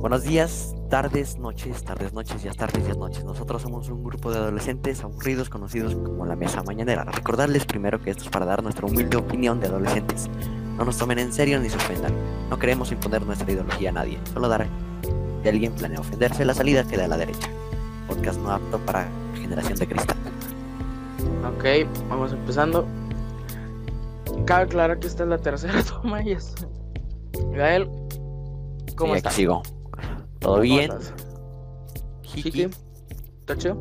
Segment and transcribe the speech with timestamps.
[0.00, 3.24] Buenos días, tardes, noches, tardes, noches, ya tardes, ya noches.
[3.24, 7.04] Nosotros somos un grupo de adolescentes aburridos conocidos como la Mesa Mañanera.
[7.04, 10.28] Recordarles primero que esto es para dar nuestra humilde opinión de adolescentes.
[10.76, 12.12] No nos tomen en serio ni se ofendan.
[12.48, 14.66] No queremos imponer nuestra ideología a nadie, solo dar
[15.42, 17.48] si alguien planea ofenderse la salida queda a la derecha.
[18.06, 20.16] Podcast no apto para generación de cristal.
[21.56, 21.64] Ok,
[22.08, 22.86] vamos empezando.
[24.46, 26.54] Cabe aclarar que esta es la tercera toma y es.
[27.52, 27.88] Gael,
[28.96, 29.34] ¿cómo Sí, estás?
[29.34, 29.62] sigo.
[30.48, 30.90] ¿Todo ¿Cómo bien?
[33.44, 33.74] ¿todo chido?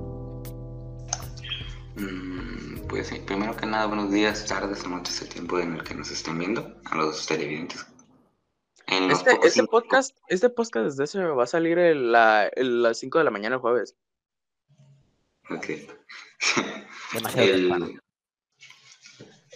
[1.96, 5.84] Mm, Pues sí, primero que nada, buenos días, tardes o noches, el tiempo en el
[5.86, 7.88] que nos estén viendo, a los televidentes.
[8.88, 12.48] En los Este, este cinco- podcast, este podcast desde ese va a salir el, la,
[12.54, 13.96] el- las 5 de la mañana el jueves.
[15.50, 15.68] Ok.
[17.14, 18.02] Demasiado El-.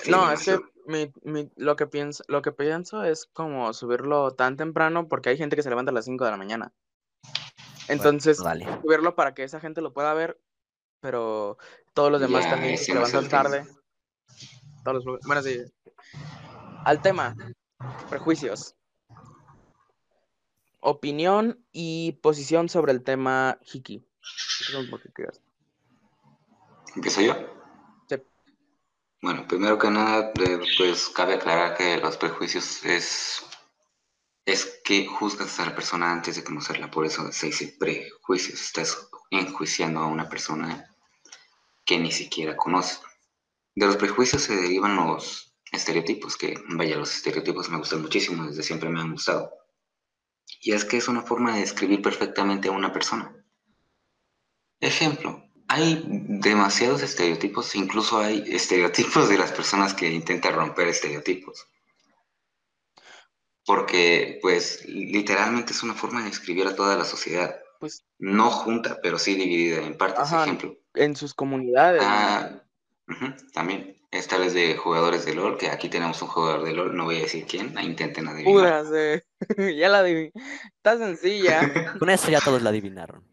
[0.01, 4.31] Sí, no, es que mi, mi- lo que pienso, lo que pienso es como subirlo
[4.31, 6.71] tan temprano porque hay gente que se levanta a las 5 de la mañana.
[7.91, 8.65] Entonces, Dale.
[8.81, 10.39] subirlo para que esa gente lo pueda ver,
[11.01, 11.57] pero
[11.93, 13.67] todos los demás también se levantan tarde.
[14.83, 15.61] Todos los, bueno, sí.
[16.85, 17.35] Al tema,
[18.09, 18.75] prejuicios.
[20.79, 24.03] Opinión y posición sobre el tema Hiki.
[26.95, 27.35] ¿Empiezo yo?
[28.09, 28.15] Sí.
[29.21, 33.45] Bueno, primero que nada, pues cabe aclarar que los prejuicios es,
[34.51, 39.09] es que juzgas a la persona antes de conocerla, por eso se dice prejuicios, estás
[39.29, 40.93] enjuiciando a una persona
[41.85, 43.01] que ni siquiera conoces.
[43.73, 48.63] De los prejuicios se derivan los estereotipos, que vaya, los estereotipos me gustan muchísimo, desde
[48.63, 49.51] siempre me han gustado.
[50.59, 53.33] Y es que es una forma de describir perfectamente a una persona.
[54.81, 61.70] Ejemplo, hay demasiados estereotipos, incluso hay estereotipos de las personas que intentan romper estereotipos.
[63.65, 67.55] Porque, pues, literalmente es una forma de describir a toda la sociedad.
[67.79, 70.19] Pues, No junta, pero sí dividida en partes.
[70.19, 70.43] Ajá.
[70.43, 72.01] Ejemplo, en sus comunidades.
[72.01, 72.07] ¿no?
[72.09, 72.63] Ah,
[73.53, 73.97] también.
[74.11, 77.15] Esta vez de jugadores de LOL, que aquí tenemos un jugador de LOL, no voy
[77.15, 78.53] a decir quién, ahí intenten adivinar.
[78.53, 79.23] Puras, eh.
[79.77, 80.33] ya la adiviné.
[80.75, 81.95] Está sencilla.
[81.99, 83.23] Con eso ya todos la adivinaron.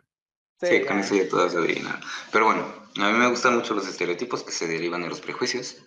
[0.61, 1.05] Sí, Sí, con ya.
[1.05, 2.01] eso ya todas adivinan.
[2.33, 2.65] Pero bueno,
[2.97, 5.85] a mí me gustan mucho los estereotipos que se derivan de los prejuicios.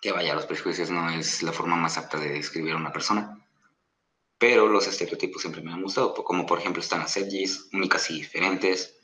[0.00, 3.43] Que vaya, los prejuicios no es la forma más apta de describir a una persona.
[4.38, 8.14] Pero los estereotipos siempre me han gustado, como por ejemplo están las edgys, únicas y
[8.14, 8.96] diferentes,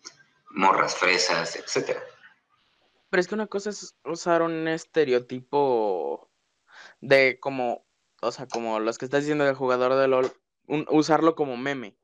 [0.51, 2.03] morras fresas, etcétera.
[3.11, 6.31] Pero es que una cosa es usar un estereotipo
[7.01, 7.85] de como,
[8.23, 10.33] o sea, como los que estás diciendo del jugador de LOL,
[10.67, 11.97] un- usarlo como meme.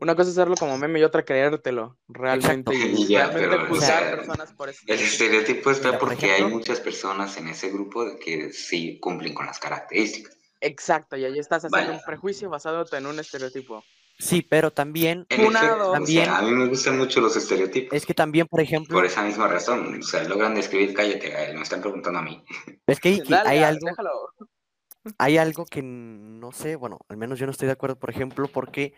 [0.00, 3.68] Una cosa es usarlo como meme y otra creértelo realmente y Ya, realmente pero, o
[3.68, 4.80] juzgar sea, personas por eso.
[4.86, 9.34] El estereotipo está Mira, por porque hay muchas personas en ese grupo que sí cumplen
[9.34, 10.36] con las características.
[10.60, 13.82] Exacto, y ahí estás haciendo un prejuicio basado en un estereotipo.
[14.18, 15.90] Sí, pero también En Funado.
[15.90, 17.96] o También- sea, a mí me gustan mucho los estereotipos.
[17.96, 21.56] es que también, por ejemplo, Por esa misma razón, o sea, logran describir, cállate, Gael,
[21.56, 22.44] me están preguntando a mí.
[22.86, 24.10] es que hay, Dale, hay Alex, algo, déjalo.
[25.16, 28.46] hay algo que no sé, bueno, al menos yo no estoy de acuerdo, por ejemplo,
[28.48, 28.92] porque,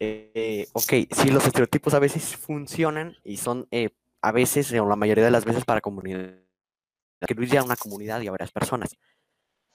[0.00, 3.90] eh, ok, sí, los estereotipos a veces funcionan y son eh,
[4.22, 6.34] a veces, o la mayoría de las veces, para comunidad,
[7.26, 8.96] que a una comunidad y a varias personas,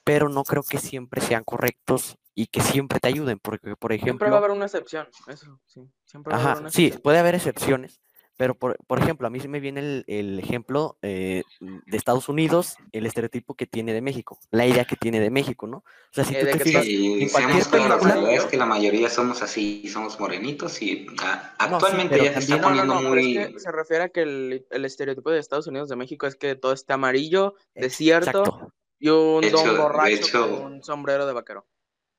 [0.04, 3.96] pero no creo que siempre sean correctos y que siempre te ayuden, porque, por Siempre
[3.96, 5.82] va a ejemplo, haber una excepción, eso, sí.
[6.04, 7.02] Siempre va a haber una sí, excepción.
[7.02, 8.00] puede haber excepciones,
[8.38, 12.30] pero por, por ejemplo, a mí se me viene el, el ejemplo eh, de Estados
[12.30, 15.76] Unidos, el estereotipo que tiene de México, la idea que tiene de México, ¿no?
[15.78, 18.56] O sea, si Eh, tú te que fijas, Sí, seamos claros, la realidad es que
[18.56, 21.18] la mayoría somos así, somos morenitos y No, sí,
[21.58, 23.36] actualmente ya se está también- No, no, poniendo no, muy...
[23.36, 26.34] es que se refiere a que el, el estereotipo de Estados Unidos de México es
[26.34, 28.72] que todo esté amarillo, desierto exacto.
[29.02, 31.66] Y un hecho- don borracho hecho- con un sombrero de vaquero.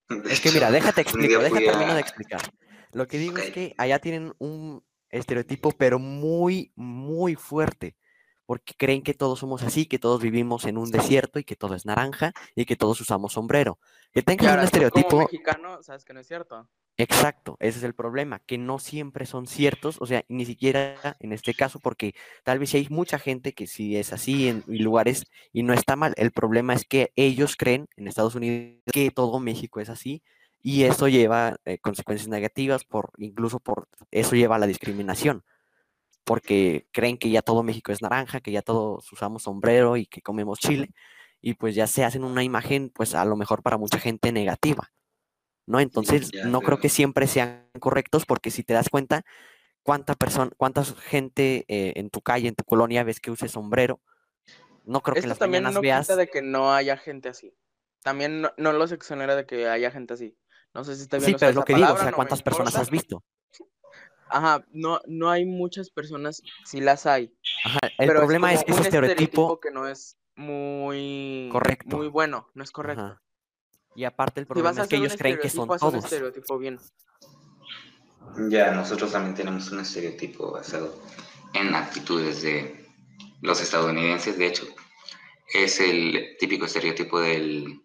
[0.10, 2.42] de Es que hecho, mira, déjate explico, deja fui termino a- de explicar.
[2.92, 7.96] Lo que digo es que allá tienen un estereotipo, pero muy, muy fuerte,
[8.46, 11.74] porque creen que todos somos así, que todos vivimos en un desierto y que todo
[11.76, 13.80] es naranja y que todos usamos sombrero.
[14.12, 16.68] Que Y tengas un tú como estereotipo mexicano sabes que no es cierto.
[16.98, 21.34] Exacto, ese es el problema, que no siempre son ciertos, o sea, ni siquiera en
[21.34, 22.14] este caso, porque
[22.44, 26.14] tal vez hay mucha gente que sí es así en lugares y no está mal.
[26.18, 30.22] El problema es que ellos creen en Estados Unidos que todo México es así
[30.62, 35.44] y eso lleva eh, consecuencias negativas, por incluso por eso lleva a la discriminación,
[36.26, 40.22] porque creen que ya todo México es naranja, que ya todos usamos sombrero y que
[40.22, 40.92] comemos chile
[41.42, 44.92] y pues ya se hacen una imagen, pues a lo mejor para mucha gente negativa.
[45.66, 45.80] ¿No?
[45.80, 49.24] Entonces, ya, no creo que siempre sean correctos porque si te das cuenta,
[49.84, 54.00] cuánta persona, cuánta gente eh, en tu calle, en tu colonia ves que use sombrero,
[54.86, 57.54] no creo que las también no veas, quita de que no haya gente así.
[58.02, 60.38] También no, no los exonera de que haya gente así.
[60.74, 62.18] No sé si está bien Sí, pero es lo que digo, o palabra, sea, no
[62.18, 63.24] ¿cuántas personas has visto?
[64.30, 67.32] Ajá, no, no hay muchas personas, sí las hay,
[67.64, 71.98] Ajá, el pero problema es es, que ese estereotipo, que no es muy, Correcto.
[71.98, 73.04] muy bueno, no es correcto.
[73.04, 73.22] ajá.
[73.96, 76.04] Y aparte el problema a es que ellos creen que son un todos.
[76.04, 76.80] estereotipo bien.
[78.50, 81.00] Ya, nosotros también tenemos un estereotipo basado
[81.54, 82.88] en actitudes de
[83.42, 84.38] los estadounidenses.
[84.38, 84.66] De hecho,
[85.54, 87.82] es el típico estereotipo del,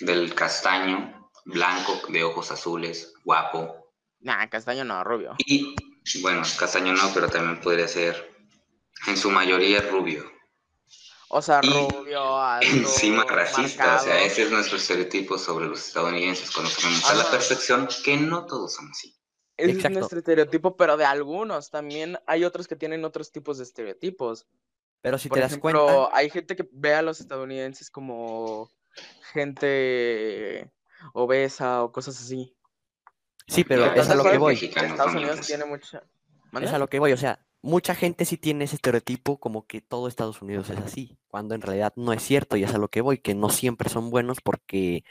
[0.00, 3.92] del castaño, blanco, de ojos azules, guapo.
[4.20, 5.34] Nah, castaño no, rubio.
[5.38, 5.74] Y,
[6.20, 8.36] bueno, castaño no, pero también podría ser,
[9.06, 10.30] en su mayoría, rubio.
[11.30, 15.86] O sea, Y rubio, alto, Encima racista, o sea, ese es nuestro estereotipo sobre los
[15.86, 19.14] estadounidenses, cuando sabemos a la perfección que no todos son así.
[19.58, 21.70] Ese es nuestro estereotipo, pero de algunos.
[21.70, 24.46] También hay otros que tienen otros tipos de estereotipos.
[25.00, 28.70] Pero si Por te das cuenta, hay gente que ve a los estadounidenses como
[29.32, 30.72] gente
[31.12, 32.56] obesa o cosas así.
[33.46, 34.54] sí, pero es a ¿Estás lo que voy.
[34.54, 36.02] Estados Unidos tiene mucha...
[36.60, 39.80] Es a lo que voy, o sea, mucha gente sí tiene ese estereotipo como que
[39.80, 42.88] todo Estados Unidos es así, cuando en realidad no es cierto y es a lo
[42.88, 45.04] que voy, que no siempre son buenos porque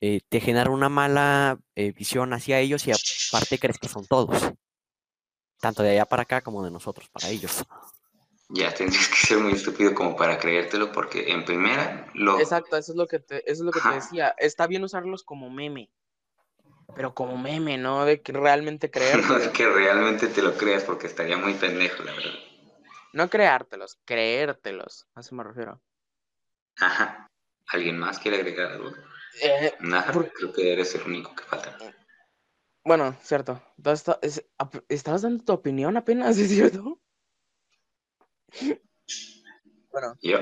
[0.00, 4.52] eh, te genera una mala eh, visión hacia ellos y aparte crees que son todos,
[5.60, 7.64] tanto de allá para acá como de nosotros para ellos.
[8.48, 12.92] Ya tendrías que ser muy estúpido como para creértelo, porque en primera, lo, Exacto, eso
[12.92, 14.34] es lo que te, eso es lo que te decía.
[14.38, 15.90] Está bien usarlos como meme.
[16.94, 18.04] Pero como meme, ¿no?
[18.04, 19.44] De que realmente no creértelos.
[19.46, 22.30] de que realmente te lo creas, porque estaría muy pendejo, la verdad.
[23.12, 25.06] No creártelos, creértelos.
[25.14, 25.80] A eso me refiero.
[26.78, 27.26] Ajá.
[27.68, 28.92] ¿Alguien más quiere agregar algo?
[29.42, 31.76] Eh, Nada, Por- creo que eres el único que falta.
[32.84, 33.60] bueno, cierto.
[33.84, 34.46] Está- es-
[34.88, 37.00] ¿Estabas dando tu opinión apenas, ¿es cierto?
[39.90, 40.38] Bueno, Yo,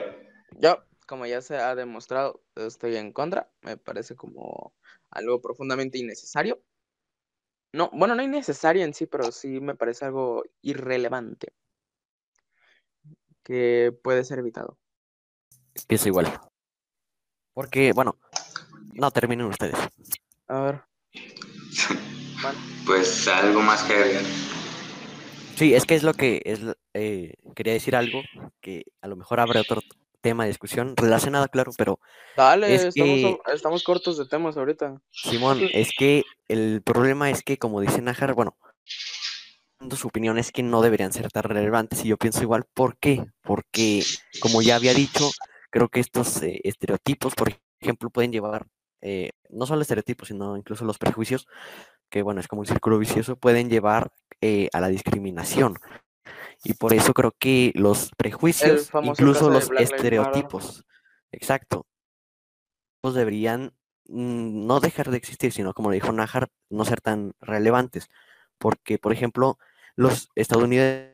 [0.59, 3.51] yo, como ya se ha demostrado, estoy en contra.
[3.63, 4.75] Me parece como
[5.15, 6.63] algo profundamente innecesario.
[7.73, 11.53] No, bueno, no innecesario en sí, pero sí me parece algo irrelevante.
[13.43, 14.79] Que puede ser evitado.
[15.89, 16.41] Pienso igual.
[17.53, 18.19] Porque, bueno,
[18.93, 19.77] no terminen ustedes.
[20.49, 20.83] A ver.
[22.87, 24.25] pues algo más que agregar.
[25.57, 26.61] Sí, es que es lo que es,
[26.95, 28.23] eh, quería decir algo
[28.61, 29.81] que a lo mejor habrá otro
[30.25, 32.01] tema de discusión relacionado, claro, pero
[32.35, 35.01] Dale, Es estamos, que- estamos cortos de temas ahorita.
[35.11, 38.57] Simón, es que el problema es que, como dice Najar, bueno,
[39.91, 42.65] su opinión es que no deberían ser tan relevantes y yo pienso igual.
[42.73, 43.27] ¿Por qué?
[43.43, 44.03] Porque,
[44.41, 45.31] como ya había dicho,
[45.71, 48.67] creo que estos eh, estereotipos, por ejemplo, pueden llevar,
[49.03, 51.47] eh, no solo estereotipos, sino incluso los prejuicios,
[52.09, 54.11] que bueno, es como un círculo vicioso, pueden llevar
[54.41, 55.75] eh, a la discriminación.
[56.65, 60.85] Y por eso creo que los prejuicios, incluso los estereotipos,
[61.31, 61.87] exacto,
[63.03, 63.75] pues deberían
[64.09, 68.09] mm, no dejar de existir, sino como le dijo Najar, no ser tan relevantes.
[68.57, 69.59] Porque, por ejemplo,
[69.95, 71.13] los estadounidenses,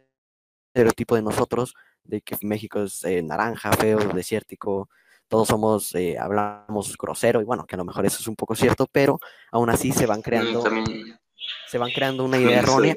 [0.74, 1.74] el estereotipo de nosotros,
[2.04, 4.88] de que México es eh, naranja, feo, desértico,
[5.26, 8.54] todos somos, eh, hablamos grosero, y bueno, que a lo mejor eso es un poco
[8.54, 9.18] cierto, pero
[9.50, 10.64] aún así se van Mm, creando,
[11.68, 12.94] se van creando una idea errónea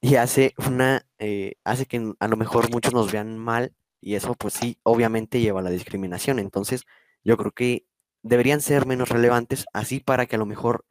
[0.00, 4.34] y hace una, eh, hace que a lo mejor muchos nos vean mal, y eso
[4.34, 6.38] pues sí, obviamente lleva a la discriminación.
[6.38, 6.84] Entonces,
[7.24, 7.86] yo creo que
[8.22, 10.84] deberían ser menos relevantes, así para que a lo mejor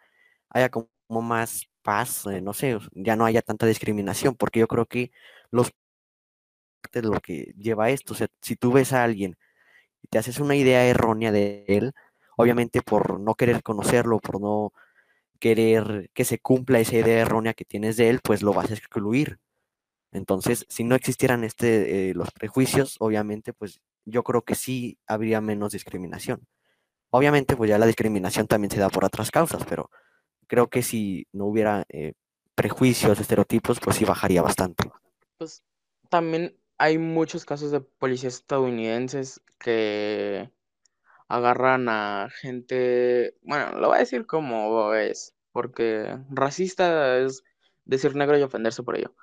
[0.50, 4.86] haya como más paz, eh, no sé, ya no haya tanta discriminación, porque yo creo
[4.88, 5.12] que
[5.52, 5.72] los
[6.94, 9.38] lo que lleva esto, o sea, si tú ves a alguien
[10.04, 11.94] y te haces una idea errónea de él,
[12.38, 14.74] obviamente por no querer conocerlo, por no
[15.40, 18.74] querer que se cumpla esa idea errónea que tienes de él, pues lo vas a
[18.74, 19.40] excluir.
[20.12, 25.42] Entonces, si no existieran este, eh, los prejuicios, obviamente, pues yo creo que sí habría
[25.42, 26.48] menos discriminación.
[27.12, 29.90] Obviamente, pues ya la discriminación también se da por otras causas, pero
[30.48, 32.14] creo que si no hubiera eh,
[32.56, 34.92] prejuicios, estereotipos, pues sí bajaría bastante.
[35.38, 35.64] Pues
[36.10, 40.52] también hay muchos casos de policías estadounidenses que
[41.30, 47.44] agarran a gente, bueno, lo voy a decir como es, porque racista es
[47.86, 49.16] decir negro y ofenderse por ello,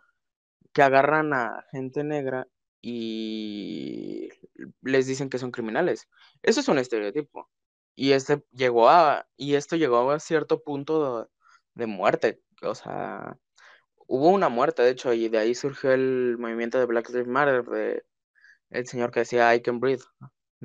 [0.72, 2.48] que agarran a gente negra
[2.82, 4.30] y
[4.82, 6.08] les dicen que son criminales.
[6.42, 7.50] Eso es un estereotipo.
[7.96, 11.28] Y este llegó a, y esto llegó a cierto punto de,
[11.75, 12.42] de muerte.
[12.62, 13.38] O sea,
[14.06, 17.64] hubo una muerte, de hecho, y de ahí surgió el movimiento de Black Lives Matter,
[17.64, 18.04] de
[18.70, 20.04] el señor que decía I can breathe.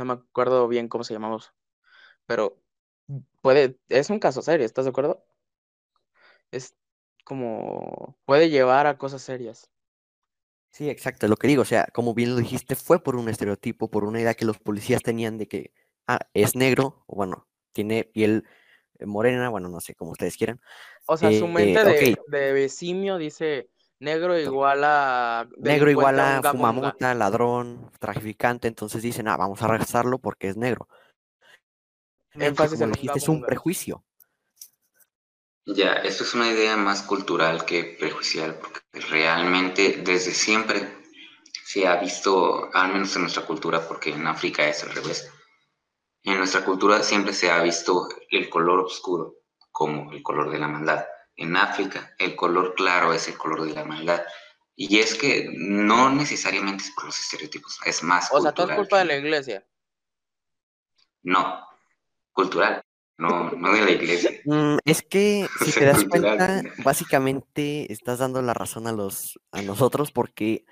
[0.06, 1.40] Me acuerdo bien cómo se llamaba.
[2.28, 2.62] Pero
[3.42, 5.26] puede, es un caso serio, ¿estás de acuerdo?
[6.52, 6.76] Es
[7.26, 9.70] como puede llevar a cosas serias.
[10.72, 13.90] Sí, exacto, lo que digo, o sea, como bien lo dijiste, fue por un estereotipo,
[13.92, 15.74] por una idea que los policías tenían de que,
[16.08, 18.46] ah, es negro, o bueno, tiene piel
[19.00, 20.62] eh, morena, bueno, no sé, como ustedes quieran.
[21.06, 22.18] O sea, su Eh, mente de, ok.
[22.28, 23.70] de simio dice
[24.02, 25.48] negro igual a.
[25.58, 30.88] Negro igual a fumamota, ladrón, traficante, entonces dicen, ah, vamos a arrestarlo porque es negro.
[32.34, 34.04] Énfasis como en dijiste, es un prejuicio.
[35.66, 38.80] Ya, esto es una idea más cultural que prejuicial, porque
[39.10, 40.98] realmente desde siempre
[41.64, 45.32] se ha visto, al menos en nuestra cultura, porque en África es al revés,
[46.24, 49.36] en nuestra cultura siempre se ha visto el color oscuro
[49.72, 51.06] como el color de la maldad.
[51.42, 54.22] En África el color claro es el color de la maldad.
[54.76, 58.76] Y es que no necesariamente es por los estereotipos, es más O sea, todo es
[58.76, 59.66] cultural culpa de la iglesia.
[61.24, 61.66] No,
[62.32, 62.82] cultural,
[63.18, 64.32] no, no de la iglesia.
[64.46, 68.92] Mm, es que O si te das cultural, cuenta, básicamente estás dando la razón a
[68.92, 70.66] los a nosotros porque,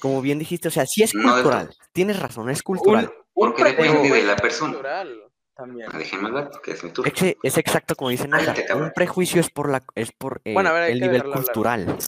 [0.00, 1.74] como bien dijiste, o sea, sí es cultural.
[1.92, 3.06] Tienes razón, es cultural.
[3.06, 4.72] Un, un Porque depende prejuicio de la persona.
[4.72, 5.23] cultural
[5.54, 5.88] también.
[5.92, 7.10] Ah, Déjenme hablar porque es mi turno.
[7.12, 10.52] Es, que es exacto como dicen Cállate, Un prejuicio es por la es por eh,
[10.54, 11.44] Bueno, a ver, hay el nivel dejarlo hablar.
[11.44, 11.98] cultural.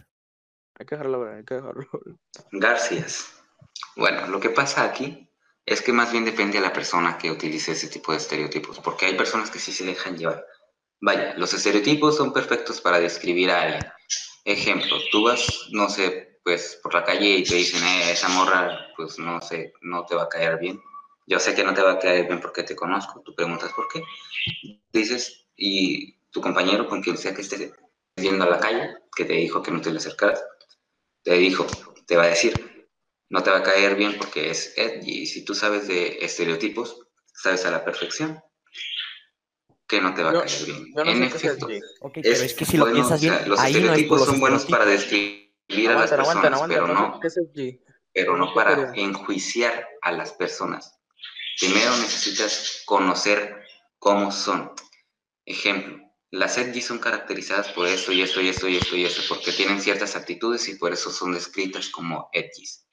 [0.78, 2.16] Hay que dejarlo hablar, hay que dejarlo hablar.
[2.52, 3.32] Garcias.
[3.96, 5.30] Bueno, lo que pasa aquí
[5.64, 9.06] es que más bien depende a la persona que utilice ese tipo de estereotipos, porque
[9.06, 10.44] hay personas que sí se dejan llevar.
[11.00, 13.92] Vaya, los estereotipos son perfectos para describir a alguien.
[14.44, 18.78] Ejemplo, tú vas, no sé, pues por la calle y te dicen, eh, esa morra,
[18.96, 20.80] pues no sé, no te va a caer bien.
[21.26, 23.20] Yo sé que no te va a caer bien porque te conozco.
[23.22, 24.02] Tú preguntas por qué.
[24.92, 27.72] Dices, y tu compañero, con quien sea que estés
[28.16, 30.44] viendo a la calle, que te dijo que no te le acercaras,
[31.22, 31.66] te dijo,
[32.06, 32.88] te va a decir,
[33.28, 35.22] no te va a caer bien porque es edgy.
[35.22, 36.96] Y si tú sabes de estereotipos,
[37.34, 38.40] sabes a la perfección
[39.88, 40.90] que no te va Yo- a caer bien.
[40.94, 41.80] No en es efecto, edgy.
[42.00, 44.18] Ok, pero es que si lo bueno, piensas o sea, bien, los ahí no estereotipos
[44.20, 47.20] los son buenos para describir a las personas, pero No
[48.12, 50.95] pero no ¿Qué para enjuiciar a las personas.
[51.58, 53.64] Primero necesitas conocer
[53.98, 54.72] cómo son.
[55.44, 55.98] Ejemplo,
[56.30, 59.52] las edgy son caracterizadas por esto y esto y esto y esto y esto, porque
[59.52, 62.86] tienen ciertas actitudes y por eso son descritas como edgys.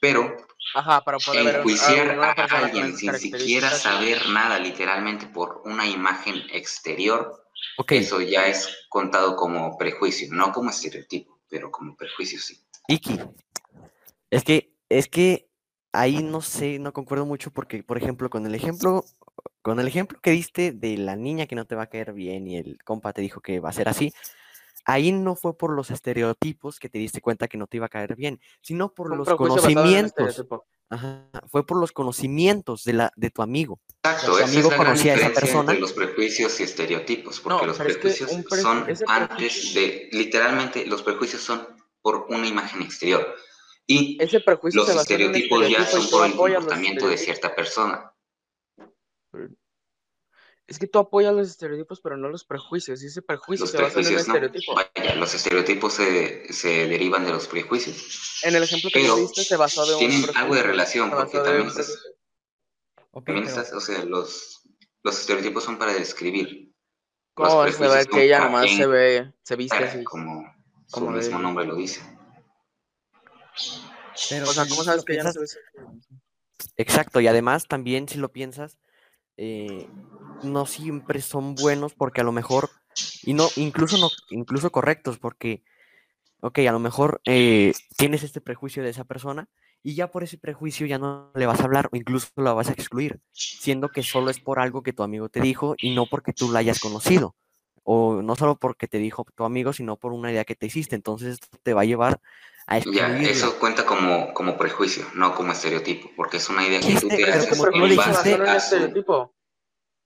[0.00, 0.36] Pero
[0.74, 7.40] Ajá, para poder enjuiciar a alguien sin siquiera saber nada, literalmente por una imagen exterior,
[7.76, 12.60] Ok, eso ya es contado como prejuicio, no como estereotipo, pero como prejuicio sí.
[12.88, 13.18] Iki.
[14.30, 15.49] Es que, es que
[15.92, 19.04] ahí no sé, no concuerdo mucho porque, por ejemplo, con el ejemplo,
[19.62, 22.46] con el ejemplo que diste de la niña que no te va a caer bien
[22.46, 24.12] y el compa te dijo que va a ser así,
[24.84, 27.90] ahí no fue por los estereotipos que te diste cuenta que no te iba a
[27.90, 30.44] caer bien, sino por Un los conocimientos.
[30.92, 33.78] Ajá, fue por los conocimientos de la, de tu amigo.
[34.02, 35.60] Exacto, tu es amigo gran conocía a esa persona.
[35.60, 40.84] entre los prejuicios y estereotipos, porque No, los es prejuicios pre- son antes de, literalmente,
[40.86, 41.68] los prejuicios son
[42.02, 43.36] por una imagen exterior
[43.92, 48.12] y Ese prejuicio los se estereotipos ya son por el comportamiento de cierta persona.
[50.66, 53.02] Es que tú apoyas los estereotipos, pero no los prejuicios.
[53.02, 54.34] Y ese prejuicio Los se basa en prejuicios no.
[54.34, 54.74] estereotipo.
[54.74, 58.40] Vaya, los estereotipos se, se derivan de los prejuicios.
[58.44, 60.40] En el ejemplo que diste se basó de un tienen prejuicio.
[60.42, 62.02] algo de relación, Se porque también estás,
[63.12, 64.62] también pero- estás- o sea, los,
[65.02, 66.72] los estereotipos son para describir.
[67.36, 70.04] Los ¿Cómo son que ella nomás se ve, se viste así?
[70.04, 70.42] como
[70.86, 72.00] su como mismo nombre lo dice.
[74.28, 75.46] Pero O sea, ¿cómo sabes que ella no se ve?
[76.76, 78.78] Exacto, y además también si lo piensas,
[79.36, 79.88] eh,
[80.42, 82.70] no siempre son buenos porque a lo mejor,
[83.22, 85.62] y no, incluso no, incluso correctos, porque,
[86.40, 89.48] ok, a lo mejor eh, tienes este prejuicio de esa persona
[89.82, 92.68] y ya por ese prejuicio ya no le vas a hablar o incluso la vas
[92.68, 96.06] a excluir, siendo que solo es por algo que tu amigo te dijo y no
[96.06, 97.34] porque tú la hayas conocido,
[97.82, 100.96] o no solo porque te dijo tu amigo, sino por una idea que te hiciste,
[100.96, 102.20] entonces esto te va a llevar
[102.66, 103.28] a Ya, excluirla.
[103.28, 107.16] eso cuenta como, como prejuicio, no como estereotipo, porque es una idea que tú te
[107.16, 109.34] pero haces en base un estereotipo.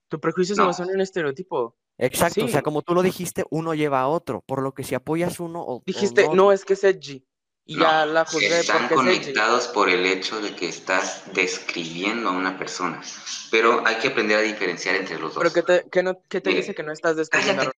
[0.07, 0.67] Tu prejuicio se No.
[0.67, 1.75] basó en un estereotipo.
[1.97, 4.95] Exacto, o sea, como tú lo dijiste, uno lleva a otro, por lo que si
[4.95, 7.25] apoyas uno o, o Dijiste, no, no, es que es edgy.
[7.67, 12.29] Y No, ya la juzgué están porque conectados por el hecho de que estás describiendo
[12.29, 13.01] a una persona,
[13.49, 15.41] pero hay que aprender a diferenciar entre los dos.
[15.41, 17.71] Pero ¿qué te, qué no, qué te dice que no estás describiendo?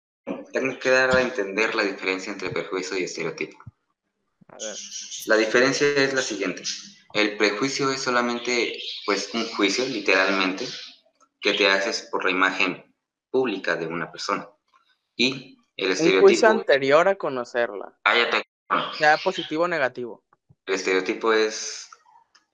[0.52, 3.58] Tengo que dar a entender la diferencia entre prejuicio y estereotipo.
[4.48, 4.76] A ver.
[5.26, 6.64] La diferencia es la siguiente.
[7.12, 10.66] El prejuicio es solamente, pues, un juicio, literalmente,
[11.40, 12.84] que te haces por la imagen
[13.30, 14.48] pública de una persona.
[15.14, 17.98] Y el Un juicio estereotipo, anterior a conocerla.
[18.02, 18.42] cállate,
[18.98, 20.24] Sea positivo o negativo.
[20.66, 21.88] el estereotipo es,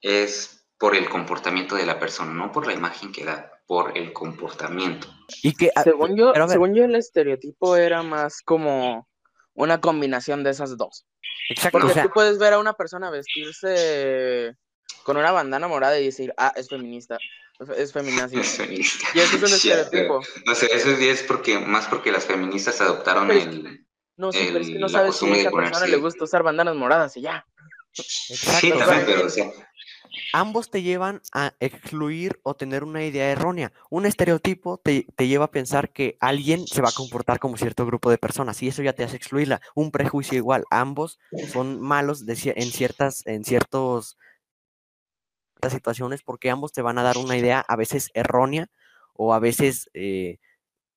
[0.00, 4.12] es por el comportamiento de la persona, no por la imagen que da, por el
[4.12, 5.08] comportamiento.
[5.42, 9.08] y que, ah, Según yo, pero según yo, el estereotipo era más como
[9.54, 11.06] una combinación de esas dos.
[11.48, 14.56] exacto, o Porque sea, tú puedes ver a una persona vestirse
[15.04, 17.18] con una bandana morada y decir, ah, es feminista,
[17.76, 18.38] es feminazi.
[18.38, 19.06] Es feminista.
[19.14, 20.20] Y eso es un estereotipo.
[20.46, 23.86] No sé, eso es porque, más porque las feministas adoptaron el...
[24.16, 26.42] No, sí, pero es que no sabes si a esa persona ponerse- le gusta usar
[26.42, 27.46] bandanas moradas y ya.
[28.30, 29.50] Exacto, Sí, o sea, también, pero o sea,
[30.32, 33.72] ambos te llevan a excluir o tener una idea errónea.
[33.90, 37.84] Un estereotipo te, te lleva a pensar que alguien se va a comportar como cierto
[37.86, 39.60] grupo de personas y eso ya te hace excluirla.
[39.74, 41.18] Un prejuicio igual, ambos
[41.50, 44.16] son malos de en ciertas, en ciertos
[45.54, 48.68] ciertas situaciones porque ambos te van a dar una idea a veces errónea
[49.14, 50.38] o a veces eh,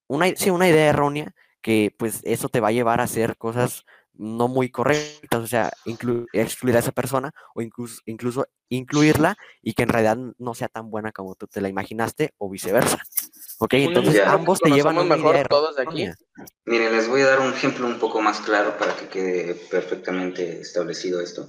[0.08, 3.86] una, sí, una idea errónea que pues eso te va a llevar a hacer cosas
[4.14, 9.82] no muy correctas, o sea, excluir a esa persona o incluso, incluso incluirla y que
[9.82, 13.00] en realidad no sea tan buena como tú te la imaginaste o viceversa.
[13.58, 14.34] Ok, entonces ya.
[14.34, 16.10] ambos te llevan a mejor todos de aquí.
[16.66, 20.60] Miren, les voy a dar un ejemplo un poco más claro para que quede perfectamente
[20.60, 21.48] establecido esto.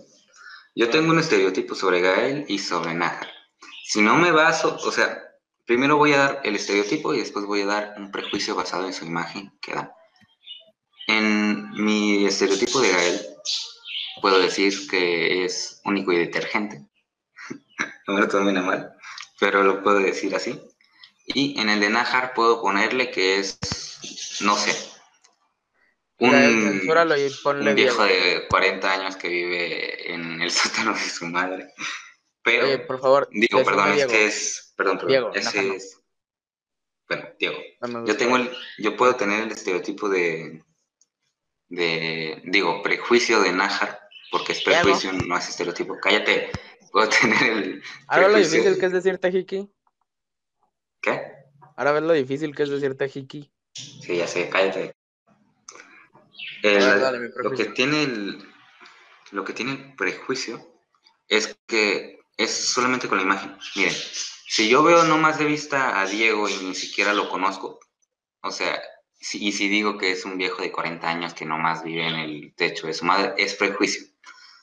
[0.77, 3.27] Yo tengo un estereotipo sobre Gael y sobre Naja.
[3.85, 5.21] Si no me baso, o sea,
[5.67, 8.93] primero voy a dar el estereotipo y después voy a dar un prejuicio basado en
[8.93, 9.96] su imagen que da.
[11.07, 13.21] En mi estereotipo de Gael,
[14.21, 16.87] puedo decir que es único y detergente.
[18.09, 18.97] no me lo tomen a mal,
[19.39, 20.61] pero lo puedo decir así.
[21.27, 23.59] Y en el de Najar puedo ponerle que es,
[24.41, 24.75] no sé,
[26.19, 31.69] un, un viejo de 40 años que vive en el sótano de su madre.
[32.43, 35.75] Pero, Oye, por favor, digo, perdón, es que es, perdón, perdón, Diego, ese no.
[35.75, 36.01] es,
[37.09, 37.59] bueno, Diego.
[37.81, 40.63] No Yo tengo el, yo puedo tener el estereotipo de,
[41.69, 45.97] de, digo, prejuicio de Nájar, porque es prejuicio, no es estereotipo.
[46.01, 46.51] Cállate.
[46.93, 49.71] Puedo tener el Ahora lo prejuicio- difícil que es decirte Hiki.
[51.03, 51.23] ¿Qué?
[51.77, 53.51] Ahora ves lo difícil que es decirte Hiki.
[53.75, 54.95] Sí, ya sé, cállate.
[56.63, 58.49] El- dale, lo que tiene el,
[59.33, 60.67] lo que tiene el prejuicio
[61.29, 63.57] es que es solamente con la imagen.
[63.75, 67.79] Miren, si yo veo nomás de vista a Diego y ni siquiera lo conozco,
[68.43, 68.81] o sea,
[69.19, 72.17] si- y si digo que es un viejo de 40 años que nomás vive en
[72.17, 74.07] el techo de su madre, es prejuicio.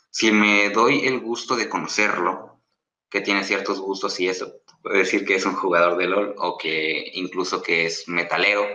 [0.10, 2.62] Si me doy el gusto de conocerlo,
[3.10, 6.58] que tiene ciertos gustos y eso, puedo decir que es un jugador de LOL o
[6.58, 8.68] que incluso que es metalero.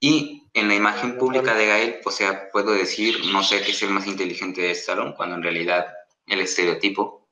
[0.00, 3.82] Y en la imagen pública de Gael, o sea, puedo decir, no sé, que es
[3.82, 5.86] el más inteligente de este salón, cuando en realidad
[6.26, 7.28] el estereotipo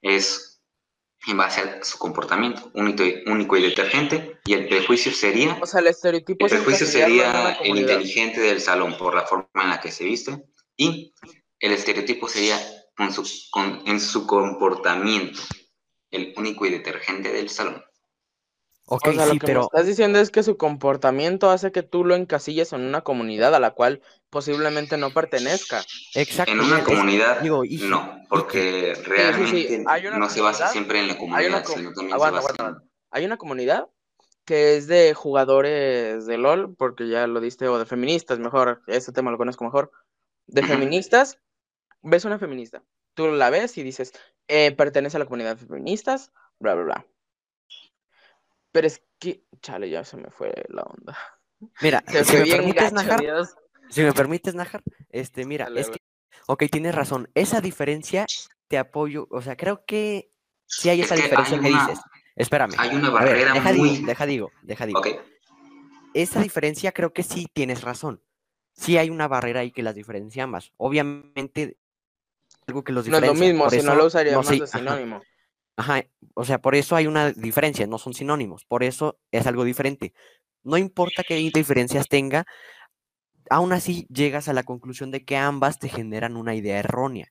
[0.00, 0.55] es
[1.26, 2.70] en base a su comportamiento.
[2.74, 6.58] Único y, único y detergente, y el prejuicio sería, O sea, el estereotipo el es
[6.58, 10.44] prejuicio sería el inteligente del salón por la forma en la que se viste,
[10.76, 11.12] y
[11.60, 12.58] el estereotipo sería
[12.96, 15.40] con su, con- en su comportamiento,
[16.10, 17.82] el único y detergente del salón.
[18.88, 21.72] Ok, O sea, sí, lo que pero me estás diciendo es que su comportamiento hace
[21.72, 25.82] que tú lo encasilles en una comunidad a la cual posiblemente no pertenezca.
[26.14, 26.52] exacto.
[26.52, 30.68] En una es- comunidad, digo, y- no, porque sí, realmente hay una no se basa
[30.68, 32.68] siempre en la Hay comunidad, una, com- sino también aguanta, se basa aguanta, en...
[32.76, 32.92] aguanta.
[33.10, 33.88] Hay una comunidad
[34.44, 39.10] que es de jugadores de LOL, porque ya lo diste, o de feministas, mejor, este
[39.10, 39.90] tema lo conozco mejor.
[40.46, 41.40] De feministas,
[42.02, 44.12] ves una feminista, tú la ves y dices,
[44.46, 47.06] eh, pertenece a la comunidad de feministas, bla, bla, bla.
[48.76, 51.16] Pero es que, chale, ya se me fue la onda.
[51.80, 53.46] Mira, Se si me permites, gacho, Najar.
[53.88, 55.98] Si me permites, Najar, este, mira, Dale, es que,
[56.46, 58.26] ok, tienes razón, esa diferencia
[58.68, 60.30] te apoyo, o sea, creo que
[60.66, 62.04] sí hay Es esa que diferencia hay que una- dices.
[62.34, 62.74] Espérame.
[62.76, 63.88] Hay una ver, barrera deja muy...
[63.88, 64.98] digo, deja digo, deja digo.
[65.00, 65.06] Ok,
[66.12, 68.22] Esa diferencia creo que sí tienes razón.
[68.74, 70.70] Sí hay una barrera ahí que las diferencia ambas.
[70.76, 71.78] Obviamente,
[72.66, 73.54] algo que los No es lo diferencia.
[73.54, 75.16] mismo, si no lo usaría no más de sinónimo.
[75.16, 75.24] Ajá,
[76.34, 80.12] o sea, por eso hay una diferencia, no son sinónimos, por eso es algo diferente.
[80.62, 82.46] No importa qué diferencias tenga,
[83.50, 87.28] aún así llegas a la conclusión de que ambas te generan una idea errónea.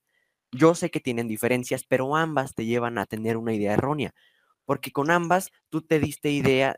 [0.51, 4.13] Yo sé que tienen diferencias, pero ambas te llevan a tener una idea errónea,
[4.65, 6.29] porque con ambas tú te diste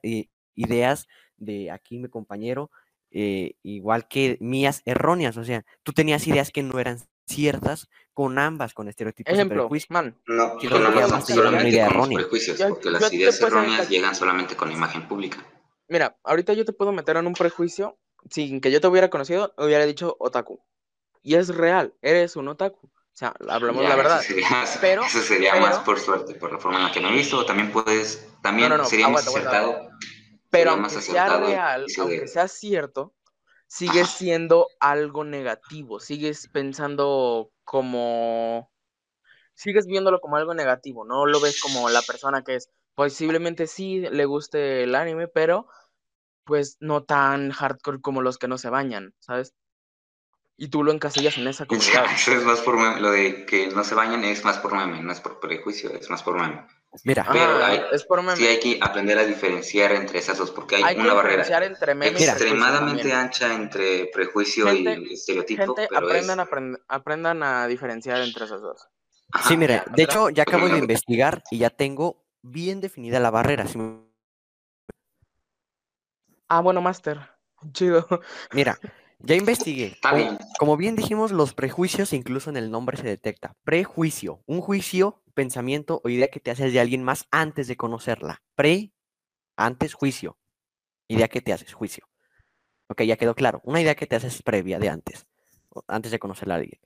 [0.04, 2.72] eh, ideas de aquí mi compañero,
[3.12, 8.40] eh, igual que mías erróneas, o sea, tú tenías ideas que no eran ciertas con
[8.40, 9.92] ambas, con estereotipos y Ejemplo, prejuicios.
[9.92, 13.40] man, no, con porque ambas solamente idea con los prejuicios, Yo- porque yo las ideas
[13.42, 15.38] erróneas llegan solamente con la imagen pública.
[15.88, 18.00] Mira, ahorita yo te puedo meter en un prejuicio
[18.32, 20.60] sin que yo te hubiera conocido, hubiera dicho otaku.
[21.22, 22.88] Y es real, eres un otaku.
[22.88, 24.20] O sea, hablamos Ya, la verdad.
[24.20, 26.92] Eso sería, más, Pero- eso sería pero- más por suerte, por la forma en la
[26.92, 29.76] que me he visto, o también puedes, también No, no, no, sería más aguanta, aguanta,
[29.76, 29.98] acertado.
[30.50, 33.14] Pero más aunque sea real, de- aunque sea cierto,
[33.68, 36.00] sigue siendo algo negativo.
[36.00, 38.72] Sigues pensando como.
[39.54, 42.70] Sigues viéndolo como algo negativo, no lo ves como la persona que es.
[42.96, 45.68] Posiblemente sí le guste el anime, pero
[46.46, 49.54] pues no tan hardcore como los que no se bañan, ¿sabes?
[50.58, 52.06] y tú lo encasillas en esa comunidad.
[52.14, 53.00] Eso es más por meme.
[53.00, 56.10] Lo de que no se bañan es más por meme, no es por prejuicio, es
[56.10, 56.66] más por meme.
[57.04, 58.36] Mira, Pero Ah, hay- es por meme.
[58.38, 62.22] Sí hay que aprender a diferenciar entre esas dos, porque hay, una barrera entre memes
[62.28, 66.46] extremadamente ancha entre prejuicio Gente- y estereotipo, Gente, pero aprendan, es...
[66.48, 68.88] aprend- aprendan a diferenciar entre esas dos.
[69.32, 70.04] Ajá, sí, mira, ya, de ¿verdad?
[70.16, 73.68] hecho ya acabo de investigar y ya tengo bien definida la barrera.
[73.68, 74.08] si me-
[76.48, 77.20] Ah, bueno, Master.
[77.74, 78.08] Chido.
[78.54, 78.78] Mira,
[79.20, 79.88] ya investigué.
[79.88, 80.38] Está Como, bien.
[80.60, 83.56] como bien dijimos, los prejuicios incluso en el nombre se detecta.
[83.64, 88.42] Prejuicio, un juicio, pensamiento o idea que te haces de alguien más antes de conocerla.
[88.56, 88.92] Pre,
[89.56, 90.40] antes juicio.
[91.08, 92.10] Idea que te haces, juicio.
[92.88, 93.62] Ok, ya quedó claro.
[93.64, 95.28] Una idea que te haces previa de antes,
[95.86, 96.82] antes de conocer a alguien.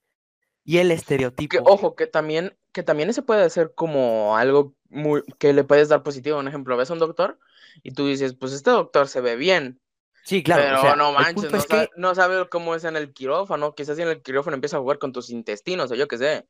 [0.66, 1.50] Y el estereotipo.
[1.50, 5.88] Que, ojo, que también, que también ese puede ser como algo muy, que le puedes
[5.88, 6.38] dar positivo.
[6.38, 7.40] Un ejemplo, ves a un doctor
[7.84, 9.80] y tú dices, pues este doctor se ve bien.
[10.26, 10.62] Sí, claro.
[10.62, 13.74] pero o sea, no manches, no, sabe, no sabe cómo es en el quirófano.
[13.76, 16.48] Quizás si en el quirófano empieza a jugar con tus intestinos o yo qué sé.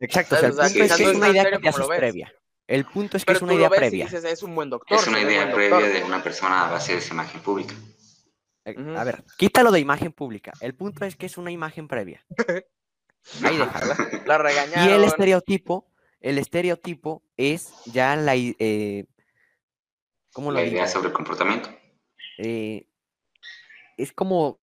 [0.00, 2.32] Exacto, o sea, el o sea, punto es que una idea que te haces previa.
[2.66, 4.04] El punto es que Pero es una idea y previa.
[4.06, 4.98] dices, es un buen doctor.
[4.98, 5.56] Es una idea doctor".
[5.70, 7.74] previa de una persona a base de esa imagen pública.
[8.64, 8.74] Eh.
[8.96, 10.52] A ver, quítalo de imagen pública.
[10.60, 12.24] El punto es que es una imagen previa.
[13.42, 13.94] Ahí déjalo.
[14.26, 14.94] La Y regañaron.
[14.94, 19.04] el estereotipo, el estereotipo es ya la, eh,
[20.32, 20.76] ¿cómo lo La digo?
[20.76, 21.70] idea sobre el comportamiento.
[22.38, 22.86] Eh,
[23.98, 24.58] es como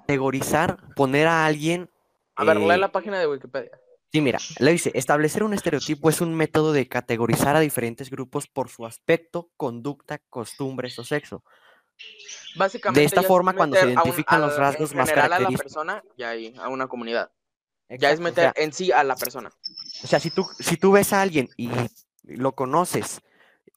[0.00, 1.90] categorizar, poner a alguien.
[2.36, 3.78] A ver, lee la página de Wikipedia.
[4.14, 8.46] Sí, mira, le dice, establecer un estereotipo es un método de categorizar a diferentes grupos
[8.46, 11.42] por su aspecto, conducta, costumbres o sexo.
[12.54, 15.28] Básicamente esta ya es forma, cuando se un- identifican los rasgos en más general a
[15.30, 15.64] la característicos.
[15.74, 17.32] persona y ahí, a una comunidad.
[17.88, 19.50] Ya es o meter sea, en sí a la persona.
[20.04, 21.68] O sea, si tú, si tú ves a alguien y
[22.22, 23.20] lo conoces,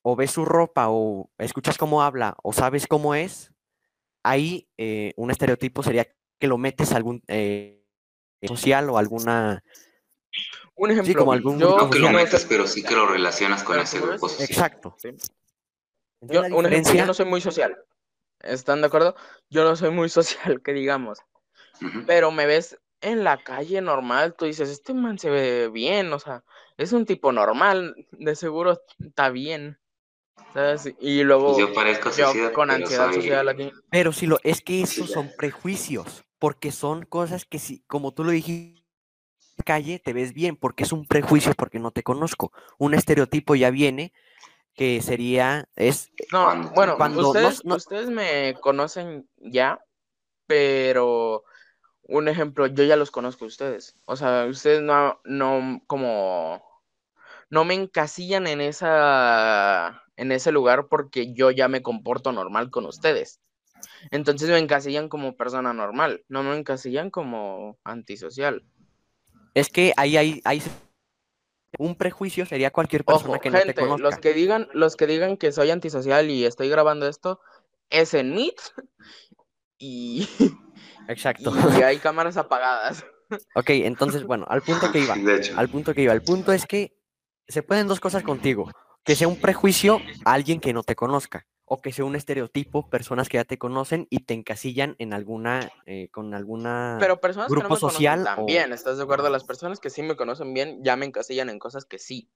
[0.03, 3.53] o ves su ropa, o escuchas cómo habla, o sabes cómo es,
[4.21, 6.05] ahí eh, un estereotipo sería
[6.37, 7.83] que lo metes a algún eh,
[8.43, 9.63] social o alguna...
[10.75, 13.63] Un ejemplo, como algún yo grupo No que lo metas, pero sí que lo relacionas
[13.63, 14.47] con Pero ese grupo social.
[14.49, 14.95] Exacto.
[14.99, 15.09] Sí.
[16.21, 17.77] Yo, un ejemplo, yo no soy muy social.
[18.39, 19.15] ¿Están de acuerdo?
[19.49, 21.19] Yo no soy muy social, que digamos.
[22.05, 26.19] Pero me ves en la calle normal, tú dices, este man se ve bien, o
[26.19, 26.43] sea,
[26.77, 29.79] es un tipo normal, de seguro está bien.
[30.53, 30.93] ¿Sabes?
[30.99, 33.71] Y luego Yo parezco yo suicida, con pero ansiedad soy- social aquí.
[33.91, 38.23] Pero si lo, es que esos son prejuicios, porque son cosas que si, como tú
[38.23, 38.76] lo dijiste,
[39.67, 42.51] calle te ves bien, porque es un prejuicio, porque no te conozco.
[42.77, 44.13] Un estereotipo ya viene,
[44.73, 49.79] que sería, es, No, Cuando- bueno, cuando no- ustedes, no- ustedes me conocen ya,
[50.45, 51.43] pero
[52.03, 53.97] un ejemplo, yo ya los conozco a ustedes.
[54.05, 56.63] O sea, ustedes no, no, como,
[57.49, 62.85] no me encasillan en esa, en ese lugar porque yo ya me comporto normal con
[62.85, 63.41] ustedes.
[64.11, 68.63] Entonces me encasillan como persona normal, no me encasillan como antisocial.
[69.57, 70.61] Es que ahí hay, hay
[71.79, 74.03] un prejuicio sería cualquier persona Ojo, que no te conozca.
[74.03, 77.39] los que digan, los que digan que soy antisocial y estoy grabando esto,
[77.89, 78.55] es en Meet
[79.79, 80.27] y,
[81.07, 81.53] Exacto.
[81.77, 83.03] y hay cámaras apagadas.
[83.55, 85.15] Ok, entonces, bueno, al punto que iba.
[85.15, 85.57] De hecho.
[85.57, 86.13] Al punto que iba.
[86.13, 86.95] El punto es que
[87.47, 88.71] se pueden dos cosas contigo.
[89.03, 91.45] Que sea un prejuicio a alguien que no te conozca.
[91.69, 95.69] O que sea un estereotipo, personas que ya te conocen y te encasillan en alguna,
[95.85, 96.95] eh, con alguna...
[96.97, 99.29] Pero personas que no grupo me conocen social o- bien, ¿estás de acuerdo?
[99.29, 102.29] Las personas que sí me conocen bien ya me encasillan en cosas que sí.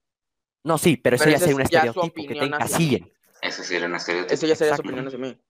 [0.64, 3.12] No, sí, pero eso ya sería un es estereotipo, que te hacia encasillen.
[3.40, 4.34] Eso sí era un estereotipo.
[4.34, 5.40] Eso ya sería su opinión hacia mí.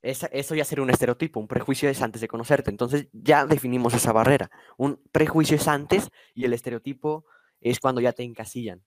[0.00, 2.70] Esa- eso ya sería un estereotipo, un prejuicio es antes de conocerte.
[2.70, 4.50] Entonces ya definimos esa barrera.
[4.78, 7.26] Un prejuicio es antes y el estereotipo
[7.60, 8.82] es cuando ya te encasillan.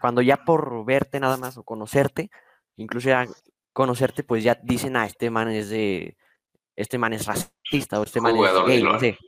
[0.00, 2.30] Cuando ya por verte nada más o conocerte,
[2.76, 3.26] incluso ya
[3.72, 6.16] conocerte, pues ya dicen, ah, este man es de,
[6.76, 9.18] este man es racista o este man es Jugador gay, no sé.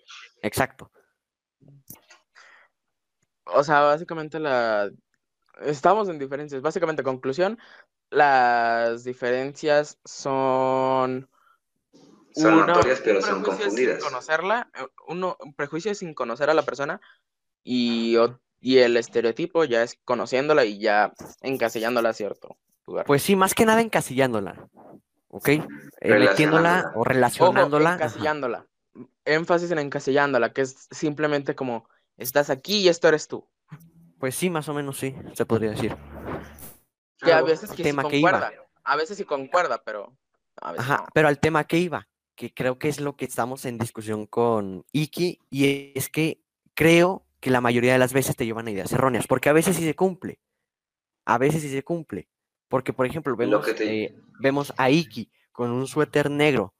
[0.42, 0.90] Exacto.
[3.44, 4.90] O sea, básicamente la...
[5.60, 6.62] Estamos en diferencias.
[6.62, 7.58] Básicamente, conclusión,
[8.10, 11.28] las diferencias son...
[12.34, 14.00] Son uno, notorias, pero un son prejuicio confundidas.
[14.00, 16.98] Sin conocerla, eh, uno, un prejuicio sin conocer a la persona
[17.62, 23.04] y, o- y el estereotipo ya es conociéndola y ya encasillándola a cierto lugar.
[23.04, 24.68] Pues sí, más que nada encasillándola.
[25.28, 25.48] ¿Ok?
[25.48, 25.64] Eh,
[26.00, 26.94] metiéndola Relacionándola.
[26.94, 27.88] o Ojo, relacionándola.
[27.90, 28.04] ajá.
[28.04, 28.66] encasillándola.
[29.24, 33.46] Énfasis en encasillándola, que es simplemente como, estás aquí y esto eres tú.
[34.18, 35.96] Pues sí, más o menos sí, se podría decir.
[37.18, 38.30] Que a veces que sí tema que iba.
[38.30, 38.52] concuerda.
[38.84, 40.16] A veces sí concuerda, pero
[40.60, 41.08] a veces Ajá, no.
[41.14, 44.84] pero al tema que iba, que creo que es lo que estamos en discusión con
[44.92, 46.40] Iki, y es que
[46.74, 49.76] creo que la mayoría de las veces te llevan a ideas erróneas, porque a veces
[49.76, 50.40] sí se cumple,
[51.26, 52.28] a veces sí se cumple,
[52.68, 56.72] porque por ejemplo vemos, que te- eh, vemos a Iki con un suéter negro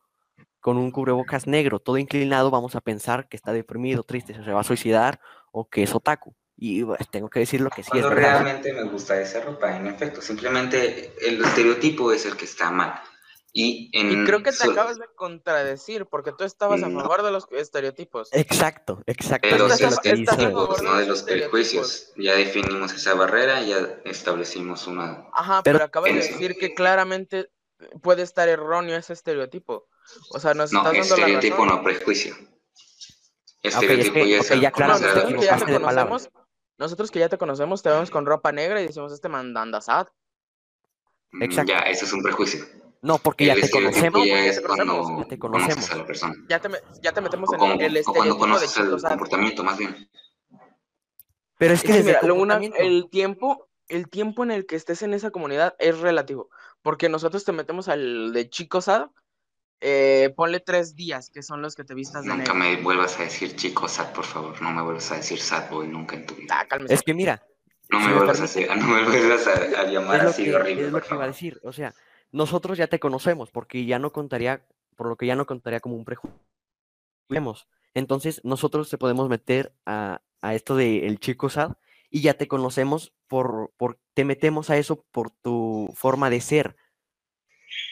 [0.61, 4.61] con un cubrebocas negro, todo inclinado, vamos a pensar que está deprimido, triste, se va
[4.61, 5.19] a suicidar
[5.51, 6.37] o que es otaku.
[6.57, 8.33] Y pues, tengo que decir lo que sí Cuando es verdad.
[8.35, 12.95] realmente me gusta esa ropa, en efecto, simplemente el estereotipo es el que está mal.
[13.55, 17.01] Y, en, Y creo que te so- acabas de contradecir, porque tú estabas a No.
[17.03, 18.31] favor de los estereotipos.
[18.33, 19.47] Exacto, exacto.
[19.51, 20.51] Pero estás sí a- es lo que estás a dice.
[20.53, 22.13] favor estereotipos, de no de los los prejuicios.
[22.17, 25.27] Ya definimos esa barrera, ya establecimos una...
[25.35, 27.51] Ajá, Pero- pero, acabas de decir que claramente
[28.01, 29.87] puede estar erróneo ese estereotipo.
[30.31, 31.69] O sea, nos No, estás dando la estereotipo razón.
[31.79, 32.35] no prejuicio.
[33.63, 35.81] es Estereotipo que- ya ok, es ya claro, la nosotros que ya te equivocaste de
[35.81, 36.09] palabra.
[36.09, 36.33] conocemos,
[36.79, 40.09] nosotros que ya te conocemos, te vemos con ropa negra y decimos este mandanda sad.
[41.33, 41.73] Mm, Exacto.
[41.73, 42.65] Ya, eso es un prejuicio.
[43.03, 44.21] No, porque ya te estereotipo conocemos.
[44.21, 45.91] No, ya te conocemos, ya te conoces conocemos.
[45.91, 46.35] a la persona.
[46.49, 46.69] Ya te,
[47.21, 50.09] metemos O, en como- el o cuando estereotipo de conoces el comportamiento, más bien.
[51.59, 52.61] Pero es Es que desde mira, el una-
[53.11, 56.49] tiempo, el tiempo en el que estés en esa comunidad es relativo,
[56.83, 59.09] porque nosotros te metemos al de chico sad,
[59.81, 62.55] eh, ponle tres días, que son los que te vistas de Nunca negro.
[62.55, 64.61] me vuelvas a decir chico sad, por favor.
[64.63, 66.57] No me vuelvas a decir sad boy nunca en tu vida.
[66.61, 66.95] Ah, cálmese.
[66.95, 67.43] Es que mira,
[67.91, 70.87] No me me vuelvas a, no me vuelvas a, a llamar es lo así horrible,
[70.87, 71.61] es lo que iba a decir.
[71.65, 71.93] O sea,
[72.33, 74.67] nosotros ya te conocemos, porque ya no contaría,
[74.97, 76.39] por lo que ya no contaría como un prejuicio.
[77.95, 81.73] Entonces, nosotros te podemos meter a, a esto de el chico sad
[82.11, 86.77] y ya te conocemos por, por, te metemos a eso por tu forma de ser.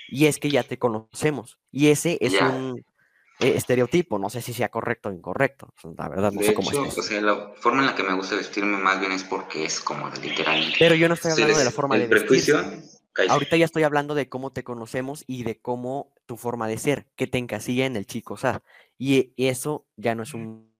[0.08, 1.58] Y es que ya te conocemos.
[1.70, 2.48] Y ese es Ya.
[2.50, 2.84] un
[3.40, 4.18] eh, estereotipo.
[4.18, 5.72] No sé si sea correcto o incorrecto.
[5.96, 6.98] La verdad, no De sé cómo hecho, es.
[6.98, 9.80] o sea, la forma en la que me gusta vestirme más bien es porque es
[9.80, 10.76] cómoda, literalmente.
[10.78, 12.60] Pero yo no estoy hablando de la forma el de prejuicio,
[13.28, 17.06] Ahorita ya estoy hablando de cómo te conocemos y de cómo tu forma de ser,
[17.16, 18.62] que te encasilla en el chico sad.
[18.98, 20.70] Y e- eso ya no es un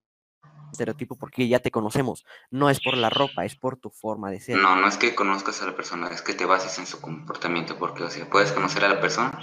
[0.73, 2.25] estereotipo porque ya te conocemos.
[2.51, 4.57] No es por la ropa, es por tu forma de ser.
[4.57, 7.77] No, no es que conozcas a la persona, es que te bases en su comportamiento,
[7.79, 9.39] porque, o sea, puedes conocer a la persona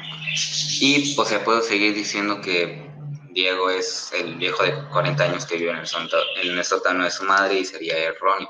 [0.80, 2.89] y, o sea, puedo seguir diciendo que
[3.32, 7.04] Diego es el viejo de 40 años que vive en el, sótano, en el sótano
[7.04, 8.50] de su madre y sería erróneo.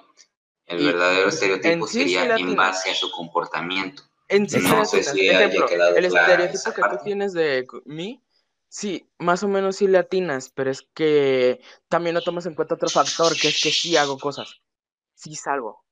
[0.66, 4.04] El Y verdadero estereotipo sí sería en base a su comportamiento.
[4.30, 8.22] En sí, No sé si Ejemplo, el estereotipo que tú tienes de mí,
[8.68, 12.76] sí, más o menos sí le atinas, pero es que también no tomas en cuenta
[12.76, 14.62] otro factor, que es que sí hago cosas.
[15.14, 15.84] Sí salgo.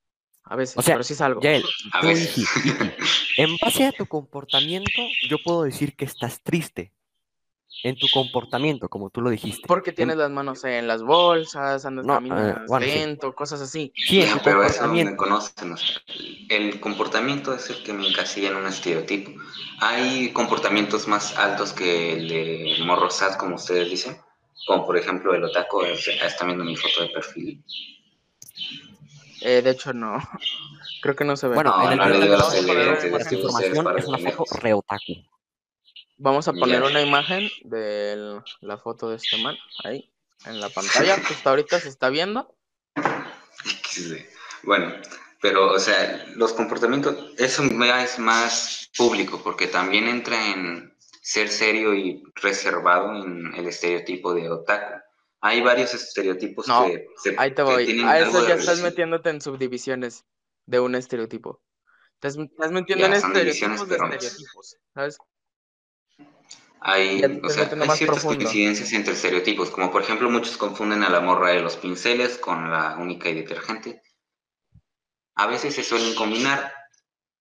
[0.43, 1.41] A veces, O sea, pero sí salgo.
[1.41, 2.07] Yael, tú,
[3.37, 6.93] en base a tu comportamiento, yo puedo decir que estás triste.
[7.83, 9.67] En tu comportamiento, como tú lo dijiste.
[9.67, 12.91] Porque En- tienes las manos en las bolsas, andas No, eh, bueno, sí.
[12.91, 13.91] lento, cosas así.
[13.95, 15.17] Sí, en Ya, tu pero eso me comportamiento.
[15.17, 15.71] conocen.
[15.73, 15.97] o sea,
[16.49, 19.31] el comportamiento es el que me encasilla en un estereotipo.
[19.81, 24.17] Hay comportamientos más altos que el de morro sad, como ustedes dicen,
[24.67, 25.77] como por ejemplo el otaku.
[25.79, 27.63] o sea, están viendo mi foto de perfil.
[29.41, 30.17] Eh, de hecho, no.
[31.01, 31.53] Creo que no se ve.
[31.55, 32.05] Bueno, No, en el no
[32.39, 35.34] ustedes información, es una foto pendejos.
[36.17, 40.11] Vamos a poner una imagen de la foto de este man ahí
[40.45, 41.17] en la pantalla.
[41.27, 42.55] Justo ahorita se está viendo.
[44.63, 44.93] Bueno,
[45.41, 51.93] pero, o sea, los comportamientos, eso es más público, porque también entra en ser serio
[51.93, 54.99] y reservado en el estereotipo de otaku.
[55.41, 58.01] Hay varios estereotipos No, que, se- Ahí te que voy.
[58.03, 58.81] A eso ya estás relación.
[58.83, 60.25] metiéndote en subdivisiones
[60.65, 61.61] de un estereotipo.
[62.15, 65.17] Estás, estás metiendo Ya, en estereotipos de estereotipos, ¿sabes?
[66.87, 68.37] Hay, o sea, hay ciertas profundo.
[68.45, 72.69] coincidencias entre estereotipos, como por ejemplo muchos confunden a la morra de los pinceles con
[72.69, 74.03] la única y detergente.
[75.33, 76.71] A veces se suelen combinar,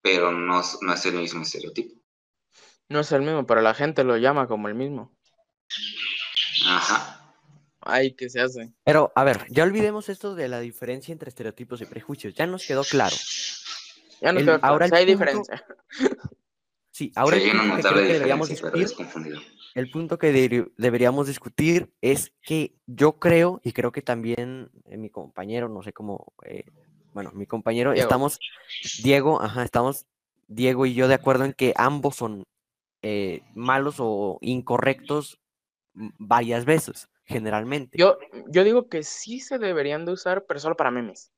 [0.00, 1.94] pero no, es- no es el mismo estereotipo.
[2.88, 5.14] No es el mismo, pero la gente lo llama como el mismo.
[6.66, 7.20] Ajá.
[7.83, 8.72] Ay, ¿qué se hace?
[8.85, 12.33] Pero, a ver, ya olvidemos esto de la diferencia entre estereotipos y prejuicios.
[12.35, 13.14] Ya nos quedó claro.
[14.22, 15.66] Ya no El- quedó claro, ahora sí hay punto- diferencia.
[16.94, 18.87] Sí, ahora Sí, el punto que notable creo que deberíamos discutir,
[19.74, 25.11] el punto que deberíamos discutir es que yo creo, y creo que también eh, mi
[25.11, 26.66] compañero, no sé cómo, eh,
[27.12, 28.04] bueno, mi compañero, Diego.
[28.04, 28.38] estamos,
[29.02, 30.07] Diego, ajá, estamos,
[30.46, 32.44] Diego y yo de acuerdo en que ambos son
[33.02, 35.40] eh, malos o incorrectos
[35.94, 37.98] varias veces, generalmente.
[37.98, 41.33] Yo, yo digo que sí se deberían de usar, pero solo para memes.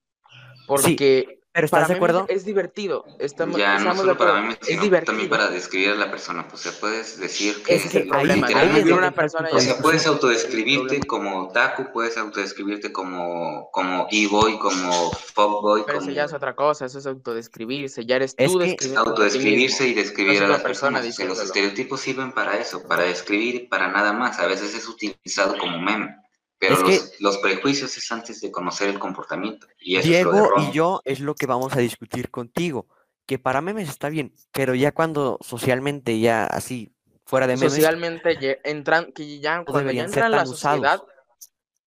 [0.66, 2.27] Porque Pero para ¿estás de acuerdo?
[2.29, 3.07] es divertido.
[3.19, 5.12] Estamos, Ya, no de solo para mí, es sino divertido.
[5.12, 6.47] también para describir a la persona.
[6.47, 7.77] Pues, o sea, puedes decir que...
[7.77, 8.47] Es el problema.
[8.47, 14.07] es donde una persona O sea, de puedes autodescribirte como otaku, puedes autodescribirte como, como
[14.11, 16.11] e-boy, como fuckboy, Pero como...
[16.11, 19.95] eso ya es otra cosa, eso es autodescribirse, ya eres Es tú ti autodescribirse y
[19.95, 21.27] describir No es a las persona personas.
[21.27, 24.38] Los estereotipos sirven para eso, para describir y para nada más.
[24.40, 26.26] A veces es utilizado como meme.
[26.68, 29.66] Pero Es los, que- los prejuicios es antes de conocer el comportamiento.
[29.81, 32.87] Y eso es Diego lo de y yo es lo que vamos a discutir contigo,
[33.26, 36.92] que para memes está bien, pero ya cuando socialmente ya así
[37.24, 40.52] fuera de memes, socialmente entran, que ya cuando ya deberían ser entran a la tan
[40.52, 40.76] usados.
[40.79, 41.02] sociedad,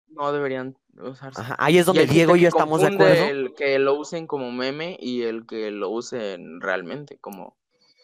[0.09, 1.41] no deberían usarse.
[1.41, 3.25] ajá, ahí es donde Diego y yo estamos de acuerdo.
[3.25, 7.57] El que lo usen como meme y el que lo usen realmente como...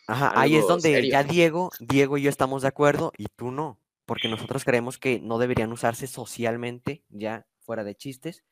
[0.07, 1.11] Ajá, ahí es donde serio.
[1.12, 3.78] ya Diego, Diego y yo estamos de acuerdo y tú no,
[4.09, 8.42] porque nosotros creemos que no deberían usarse socialmente, ya fuera de chistes,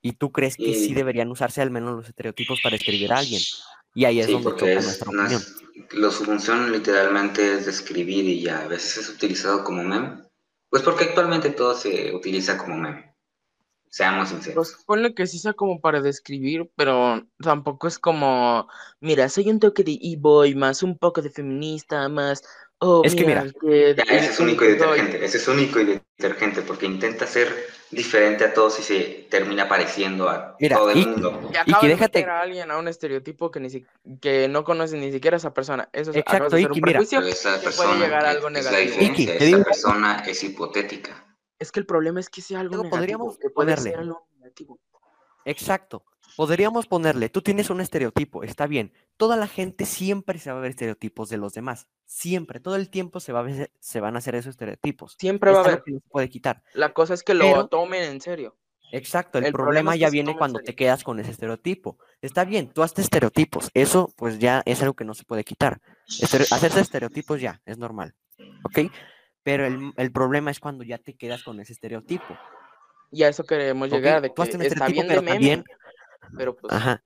[0.00, 3.42] y tú crees que sí deberían usarse al menos los estereotipos para describir a alguien.
[3.92, 5.42] Y ahí es Sí, donde es, nuestra no opinión.
[5.42, 10.22] es- lo- su función literalmente es describir y ya a veces es utilizado como meme.
[10.70, 13.16] Pues porque actualmente todo se utiliza como meme.
[13.90, 14.54] Seamos sinceros.
[14.74, 18.68] Pues ponle que sí sea como para describir, pero tampoco es como,
[19.00, 22.44] mira, soy un toque de e-boy, más un poco de feminista, más,
[22.80, 25.24] oh, Es que mira, que ese es único y detergente.
[25.24, 27.48] Ese es único y detergente porque intenta ser
[27.90, 31.40] diferente a todos y se termina pareciendo a Mira, todo el y- mundo.
[31.66, 33.86] Y de déjate- a alguien a un estereotipo que ni si-
[34.20, 35.88] que no conoce ni siquiera a esa persona.
[35.92, 37.00] Eso es, Exacto, hacer un Iki, mira.
[37.08, 38.80] Pero esa que puede persona llegar a es- algo es la negativo.
[38.90, 39.12] diferencia.
[39.24, 41.24] Iki, te esa digo- persona es hipotética.
[41.58, 43.90] Es que el problema es que sea algo Luego negativo, podríamos que puede ponerle.
[43.90, 44.78] ser algo negativo.
[45.44, 46.04] Exacto.
[46.36, 48.92] Podríamos ponerle, tú tienes un estereotipo, está bien.
[49.16, 51.88] Toda la gente siempre se va a ver estereotipos de los demás.
[52.06, 55.16] Siempre, todo el tiempo se, va a ver- se van a hacer esos estereotipos.
[55.18, 55.82] Siempre va a haber.
[55.82, 56.62] que no puede quitar.
[56.74, 58.56] La cosa es que lo Pero- tomen en serio.
[58.90, 61.98] Exacto, el, El problema problema es que ya viene cuando te quedas con ese estereotipo.
[62.22, 65.80] Está bien, tú haces estereotipos, eso pues ya es algo que no se puede quitar.
[66.08, 68.14] Estere- hacerse estereotipos ya, es normal,
[68.64, 68.90] ¿ok?
[69.42, 72.38] Pero el, el problema es cuando ya te quedas con ese estereotipo.
[73.10, 75.64] Y a eso queremos llegar, de Tú hazte que un está estereotipo, pero también,
[76.36, 77.02] pero pues ajá,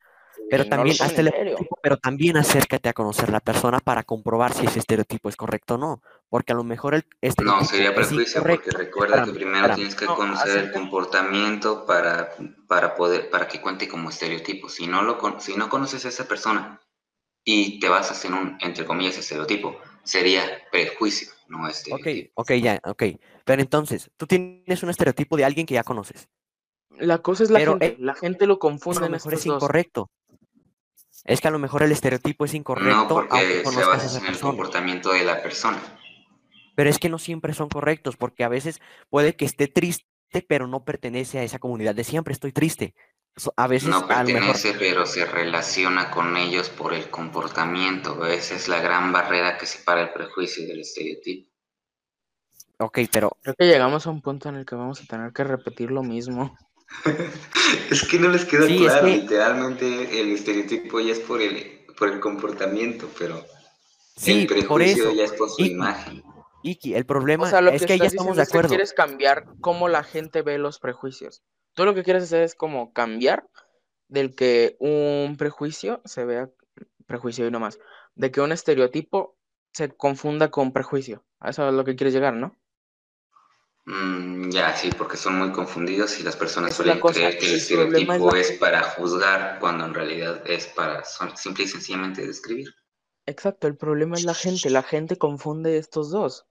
[0.48, 4.66] pero eh, no también estereotipo, pero también acércate a conocer la persona para comprobar si
[4.66, 6.02] ese estereotipo es correcto o no.
[6.28, 7.04] Porque a lo mejor el
[7.44, 9.76] No, sería prejuicio, porque recuerda que primero espérame.
[9.76, 12.30] tienes que No, conocer el comportamiento para,
[12.68, 14.68] para poder, para que cuente como estereotipo.
[14.68, 16.80] Si no lo si no conoces a esa persona
[17.44, 22.32] y te basas en un, entre comillas, estereotipo, sería prejuicio, no Ok, estereotipo.
[22.34, 23.02] ok, ya, ok.
[23.44, 26.28] Pero entonces, tú tienes un estereotipo de alguien que ya conoces.
[26.98, 29.34] La cosa es la Pero, gente, eh, la gente lo A confunde lo en mejor
[29.34, 29.56] es dos.
[29.56, 30.10] incorrecto.
[31.24, 33.88] Es que a lo mejor el estereotipo es No incorrecto, aunque porque se conozcas a
[33.88, 34.50] basa en el persona.
[34.50, 35.80] comportamiento de la persona.
[36.74, 40.06] Pero es que no siempre son correctos, porque a veces puede que esté triste,
[40.48, 42.94] pero no pertenece a esa comunidad de siempre estoy triste.
[43.56, 44.24] A veces No a lo mejor.
[44.24, 48.26] pertenece, pero se relaciona con ellos por el comportamiento.
[48.26, 51.50] Esa es la gran barrera que separa el prejuicio del estereotipo.
[52.78, 55.44] Ok, pero Creo que llegamos a un punto en el que vamos a tener que
[55.44, 56.56] repetir lo mismo.
[57.90, 61.40] Es que no les queda Sí, es claro, que- literalmente el estereotipo ya es por
[61.40, 63.44] el, por el comportamiento, pero
[64.16, 65.14] sí, el por prejuicio eso.
[65.14, 66.22] ya es por su Y- imagen.
[66.64, 68.48] Iki, el problema O sea, lo es que que ya estás estamos diciendo de es
[68.48, 68.68] que acuerdo.
[68.68, 71.42] quieres cambiar cómo la gente ve los prejuicios.
[71.74, 73.48] Tú lo que quieres hacer es como cambiar
[74.06, 76.48] del que un prejuicio se vea
[77.06, 77.80] prejuicio y no más,
[78.14, 79.36] de que un estereotipo
[79.72, 81.24] se confunda con prejuicio.
[81.40, 82.56] A eso es lo que quieres llegar, ¿no?
[83.84, 87.46] Mm, ya, sí, porque son muy confundidos y las personas la suelen cosa, creer que
[87.46, 91.68] el es estereotipo la es, para juzgar, cuando en realidad es para son- simple y
[91.68, 92.72] sencillamente describir.
[93.26, 94.70] Exacto, el problema es la gente.
[94.70, 96.46] La gente confunde estos dos.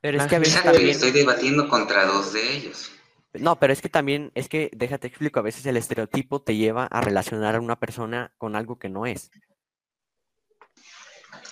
[0.00, 0.94] Pero es que a veces Exacto, y también.
[0.94, 2.90] estoy debatiendo contra dos de ellos.
[3.34, 6.86] No, pero es que también, es que, déjate explico, a veces el estereotipo te lleva
[6.86, 9.30] a relacionar a una persona con algo que no es.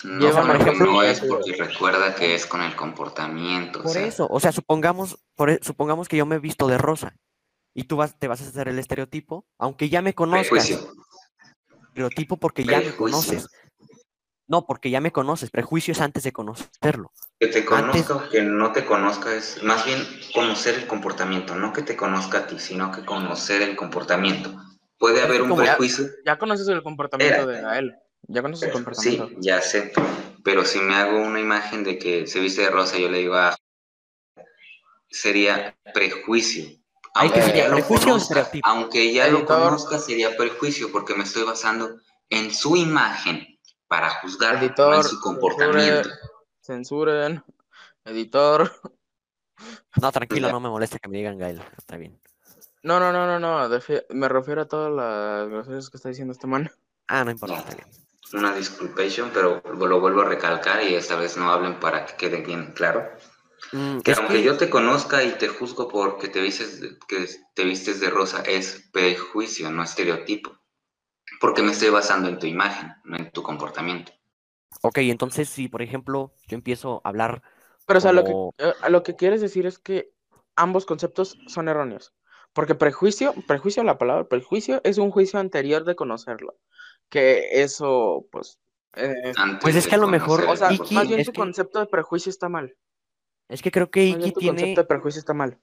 [0.03, 3.79] No, Lleva, por porque ejemplo, no es porque recuerda que es con el comportamiento.
[3.79, 6.67] o Por sea, eso, o sea, supongamos, por, e- supongamos que yo me he visto
[6.67, 7.15] de rosa
[7.75, 10.49] y tú vas, te vas a hacer el estereotipo, aunque ya me conozcas.
[10.49, 10.91] prejuicio.
[11.89, 13.47] Estereotipo porque ya me conoces.
[14.49, 15.49] No, porque ya me conoces.
[15.51, 17.11] Prejuicio es antes de conocerlo.
[17.39, 19.99] Que te Antes- conozca o que no te conozca es más bien
[20.33, 24.55] conocer el comportamiento, no que te conozca a ti, sino que conocer el comportamiento.
[24.97, 26.05] Puede haber un ya- prejuicio.
[26.25, 27.61] Ya conoces el comportamiento de.
[27.61, 27.95] Gael.
[28.23, 29.27] Ya conoces comportamiento.
[29.29, 29.91] sí, ya sé.
[30.43, 33.35] Pero si me hago una imagen de que se viste de rosa, yo le digo,
[33.35, 33.55] ah,
[35.09, 36.65] sería prejuicio.
[37.15, 38.67] Aunque ya lo ¿Prejuicio o conozca, estereotipo?
[38.67, 39.57] aunque ya lo Editor.
[39.63, 41.99] conozca, sería prejuicio porque me estoy basando
[42.29, 46.09] en su imagen para juzgar, Editor, en su comportamiento.
[46.61, 47.43] Censuren.
[48.05, 48.71] Editor.
[49.99, 51.59] No, tranquilo, no me molesta que me digan Gael.
[51.79, 52.21] Está bien.
[52.83, 53.79] No, no, no, no, no.
[54.11, 56.69] Me refiero a todas las groserías que está diciendo este man.
[57.07, 57.61] Ah, no importa, Ya.
[57.61, 58.06] está bien.
[58.33, 62.41] Una disculpation, pero lo vuelvo a recalcar y esta vez no hablen para que quede
[62.41, 63.09] bien claro.
[63.71, 67.25] Mm, Que aunque que- yo te conozca y te juzgo porque te vistes de, que
[67.53, 70.51] te vistes de rosa, es prejuicio, no estereotipo.
[71.39, 74.11] Porque me estoy basando en tu imagen, no en tu comportamiento.
[74.81, 77.41] Ok, entonces si por ejemplo yo empiezo a hablar
[77.85, 80.11] Pero, o sea, lo que, eh, lo que quieres decir es que
[80.55, 82.13] ambos conceptos son erróneos.
[82.53, 86.55] Porque prejuicio, prejuicio, la palabra prejuicio es un juicio anterior de conocerlo.
[87.09, 88.59] Que eso, pues,
[88.99, 89.31] Eh,
[89.61, 91.85] Pues es que a lo mejor- o sea, Iki, más bien tu que- concepto de
[91.85, 92.75] prejuicio está mal.
[93.47, 94.57] Es que creo que Más bien Iki tu tiene...
[94.61, 95.59] concepto de prejuicio está mal.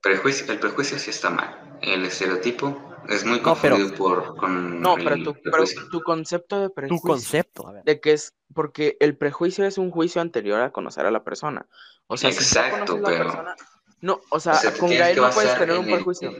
[0.00, 1.78] Prejuicio, el prejuicio sí está mal.
[1.82, 6.60] El estereotipo es muy No, pero- confundido por, con No, pero tu, pero tu concepto
[6.60, 7.08] de Tu prejuicio.
[7.08, 7.84] concepto, a ver.
[7.84, 11.66] De que es, porque el prejuicio es un juicio anterior a conocer a la persona.
[12.06, 13.56] O sea, Exacto, pero- persona.
[14.02, 16.32] No, o sea, O sea, con Gael no puedes tener en un el- prejuicio.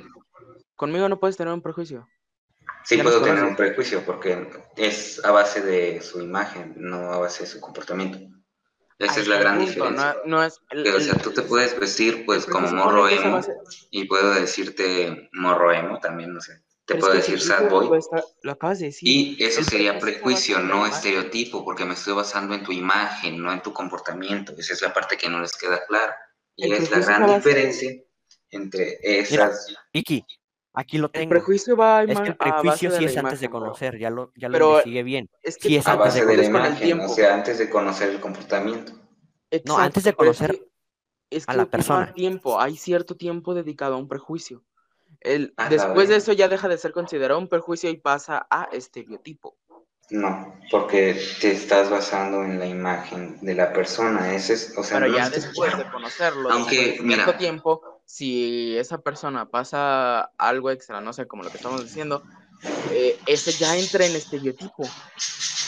[0.76, 2.06] Conmigo no puedes tener un prejuicio.
[2.84, 7.44] Sí puedo tener un prejuicio porque es a base de su imagen, no a base
[7.44, 8.18] de su comportamiento.
[8.98, 10.16] Esa Ahí es la gran punto, diferencia.
[10.24, 10.58] No, no es.
[10.70, 13.40] el- Que, o el- sea, tú te puedes vestir pues como morro emo
[13.90, 16.54] y puedo decirte morro emo también, no sé.
[16.84, 17.96] Te pero puedo decir sad boy.
[17.98, 19.08] está- Lo acabas de decir.
[19.08, 23.52] Y eso El sería prejuicio no estereotipo, porque me estoy basando en tu imagen, no
[23.52, 24.54] en tu comportamiento.
[24.56, 26.16] Esa es la parte que no les queda clara.
[26.56, 27.92] Y es la gran diferencia
[28.50, 29.74] entre esas.
[29.92, 30.24] Iki,
[30.72, 31.30] aquí lo El tengo.
[31.30, 33.60] prejuicio va a, Es que el prejuicio sí es antes de imagen, bro.
[33.60, 35.30] conocer, ya lo, ya lo investigué bien.
[35.42, 37.04] Es que Sí, es A antes base de de el imagen, tiempo.
[37.04, 38.92] o sea, antes de conocer el comportamiento.
[39.50, 40.68] Exacto, antes de es conocer que-
[41.30, 42.12] es a la persona.
[42.14, 44.64] tiempo, hay cierto tiempo dedicado a un prejuicio.
[45.20, 48.64] El, Ah, después de eso ya deja de ser considerado un prejuicio y pasa a
[48.72, 49.56] estereotipo.
[50.10, 54.34] No, porque te estás basando en la imagen de la persona.
[54.34, 57.36] Ese es, o sea, Pero no ya después de conocerlo, Aunque, mira.
[57.36, 62.22] tiempo, si esa persona pasa algo extra, no sé, como lo que estamos diciendo,
[62.90, 64.84] eh, ese ya entra en estereotipo.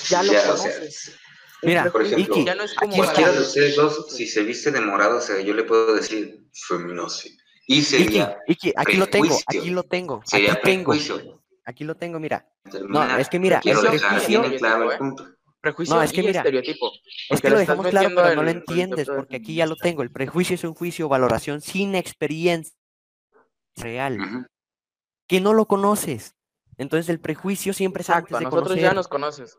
[0.08, 1.16] Ya lo Ya, o sea, conoces.
[1.62, 2.96] Mira, Iki, ya no es como.
[2.96, 5.94] Cualquiera para- de ustedes dos, si se viste de morado, o sea, yo le puedo
[5.94, 7.36] decir feminazi.
[7.66, 10.94] Y sería, Iki, aquí lo tengo, aquí lo tengo, aquí tengo,
[11.66, 12.48] aquí lo tengo, mira.
[12.70, 13.20] Terminar.
[13.20, 14.98] es que mira, quiero el dejar prejuicio- bien claro el ¿eh?
[14.98, 15.28] punto.
[15.60, 16.90] Prejuicio No, es que y mira, estereotipo.
[17.28, 20.02] Es que lo dejamos claro, pero no lo entiendes, porque aquí ya lo tengo.
[20.02, 22.74] El prejuicio es un juicio, valoración sin experiencia
[23.76, 24.46] real,
[25.26, 26.34] que no lo conoces.
[26.76, 28.82] Entonces el prejuicio siempre es antes de nosotros conocer.
[28.82, 29.58] ya nos conoces.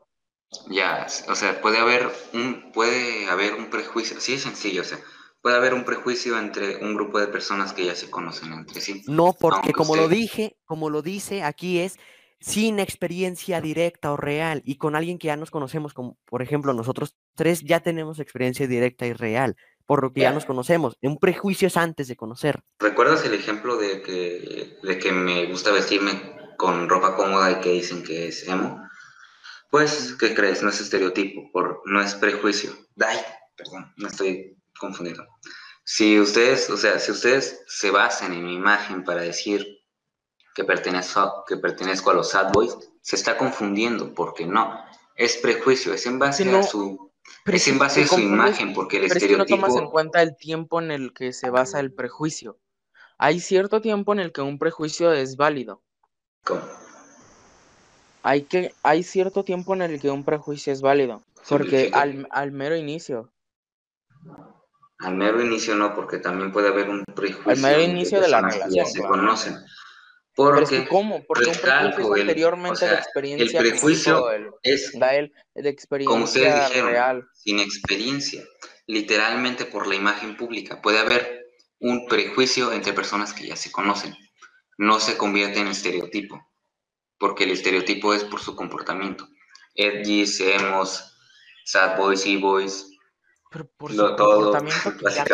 [0.69, 4.99] Ya, o sea, puede haber un, puede haber un prejuicio, sí es sencillo, o sea,
[5.41, 9.03] puede haber un prejuicio entre un grupo de personas que ya se conocen entre sí.
[9.07, 11.97] No, porque Aunque como lo dije, como lo dice aquí es
[12.41, 16.73] sin experiencia directa o real y con alguien que ya nos conocemos, como por ejemplo
[16.73, 20.97] nosotros tres ya tenemos experiencia directa y real, por lo que ya nos conocemos.
[21.01, 22.61] Un prejuicio es antes de conocer.
[22.79, 26.11] ¿Recuerdas el ejemplo de que, de que me gusta vestirme
[26.57, 28.81] con ropa cómoda y que dicen que es emo?
[29.69, 30.63] Pues, ¿qué crees?
[30.63, 32.71] No es estereotipo, por, no es prejuicio.
[32.99, 33.19] Ay,
[33.55, 35.25] perdón, me estoy confundiendo.
[35.83, 39.80] Si ustedes, o sea, si ustedes se basan en mi imagen para decir
[40.53, 44.79] que pertenezco, que pertenezco a los sad boys, se está confundiendo, porque no.
[45.15, 47.11] Es prejuicio, es en base no, a su,
[47.45, 50.81] es en base a su imagen, porque el Pero no tomas en cuenta el tiempo
[50.81, 52.57] en el que se basa el prejuicio.
[53.17, 55.83] Hay cierto tiempo en el que un prejuicio es válido.
[56.43, 56.61] ¿Cómo?
[58.23, 61.23] Hay, que, hay cierto tiempo en el que un prejuicio es válido.
[61.47, 63.31] Porque al, al mero inicio,
[64.99, 67.51] Al mero inicio no, porque también puede haber un prejuicio.
[67.51, 69.15] Al mero inicio de la relación, Ya se claro.
[69.15, 69.55] conocen.
[70.35, 71.23] Pero es Porque que ¿cómo?
[71.25, 73.59] Porque un prejuicio anteriormente o sea, de experiencia.
[73.59, 75.75] el prejuicio el es, Gael, de
[76.05, 77.29] como ustedes experiencia dijeron, real.
[77.33, 78.43] sin experiencia,
[78.87, 80.81] literalmente por la imagen pública.
[80.81, 81.45] Puede haber
[81.79, 84.15] un prejuicio entre personas que ya se conocen.
[84.77, 86.41] No se convierte en estereotipo,
[87.17, 89.27] porque el estereotipo es por su comportamiento.
[89.75, 91.17] Edgys, emos,
[91.65, 92.87] sad boys, e-boys,
[93.49, 95.25] Pero por lo su todo, comportamiento que ya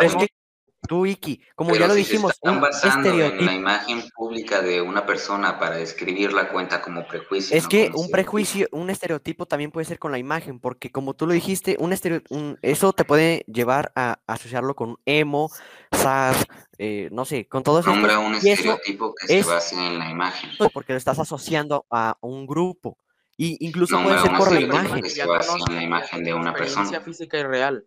[0.88, 4.02] tú, Iki, como Pero ya lo si dijimos, se están un basando en la imagen
[4.16, 7.56] pública de una persona para describirla cuenta como prejuicio.
[7.56, 11.14] Es no que un prejuicio, un estereotipo también puede ser con la imagen, porque como
[11.14, 15.50] tú lo dijiste, un estereo- un- eso te puede llevar a asociarlo con emo,
[15.92, 16.34] sad,
[16.78, 19.74] eh, no sé, con todos estos, Nombra un y eso estereotipo que es- se base
[19.76, 20.50] en la imagen.
[20.72, 22.98] porque lo estás asociando a un grupo.
[23.36, 25.02] Y incluso Nombra puede ser un por la estereotipo imagen.
[25.04, 27.00] que se base en la imagen de una persona.
[27.00, 27.84] física y real.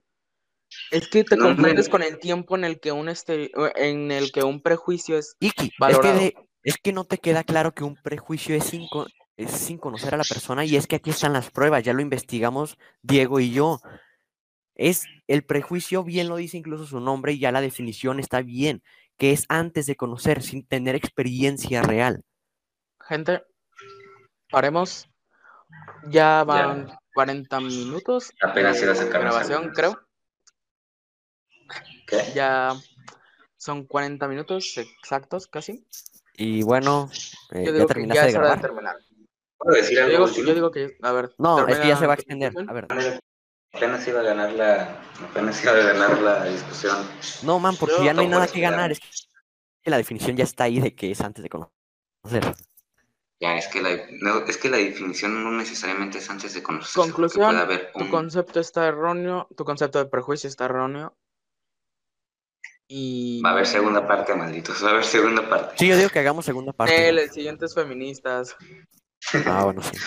[0.91, 4.31] Es que te No, confundes con el tiempo en el que un este, en el
[4.31, 6.19] que un prejuicio es Iki, es que, valorado.
[6.19, 8.87] de- es que no te queda claro que un prejuicio es sin,
[9.35, 12.01] es sin conocer a la persona y es que aquí están las pruebas, ya lo
[12.01, 13.79] investigamos Diego y yo.
[14.75, 18.83] Es el prejuicio, bien lo dice incluso su nombre y ya la definición está bien,
[19.17, 22.23] que es antes de conocer, sin tener experiencia real.
[22.99, 23.43] Gente,
[24.49, 25.07] paremos.
[26.09, 29.99] Ya van 40 minutos Apenas de iba a sacar las grabación, creo.
[32.11, 32.31] ¿Qué?
[32.35, 32.75] Ya
[33.57, 35.83] son 40 minutos exactos, casi.
[36.35, 37.09] Y bueno,
[37.51, 38.61] eh, Yo ya digo que terminaste ya de es hora de grabar.
[38.61, 38.95] terminar.
[39.57, 40.47] ¿Puedo decir Yo algo digo, último?
[40.47, 41.33] yo digo que, a ver.
[41.37, 42.53] No, es que ya se va a extender.
[42.67, 42.87] A ver.
[43.73, 47.07] Apenas iba a ganar la, apenas iba a ganar la discusión.
[47.43, 48.91] No, man, porque Yo ya no hay nada que ganar.
[48.91, 52.53] Es que la definición ya está ahí de que es antes de conocer.
[53.39, 53.89] Ya, es que la,
[54.19, 58.09] no, es que la definición no necesariamente es antes de porque Conclusión, haber tu un-
[58.11, 61.15] concepto está erróneo, tu concepto de prejuicio está erróneo.
[62.93, 63.41] Y...
[63.41, 64.83] Va a haber segunda parte, malditos.
[64.83, 65.75] Va a haber segunda parte.
[65.77, 67.07] Sí, yo digo que hagamos segunda parte.
[67.07, 68.53] El siguiente es feministas.
[69.45, 69.97] Ah, bueno, sí.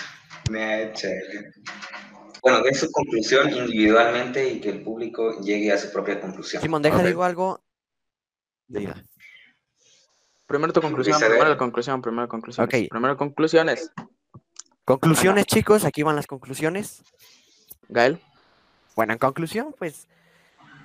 [2.42, 6.60] Bueno, den su conclusión individualmente y que el público llegue a su propia conclusión.
[6.60, 7.04] Simón, deja Ok.
[7.04, 7.64] digo algo.
[8.66, 9.02] Diga.
[10.46, 12.68] Primero tu conclusión, primero la conclusión, primero conclusiones.
[12.68, 12.90] Ok.
[12.90, 13.90] Primero conclusiones.
[14.84, 17.02] Conclusiones, chicos, aquí van las conclusiones.
[17.88, 18.20] Gael.
[18.94, 20.06] Bueno, en conclusión, pues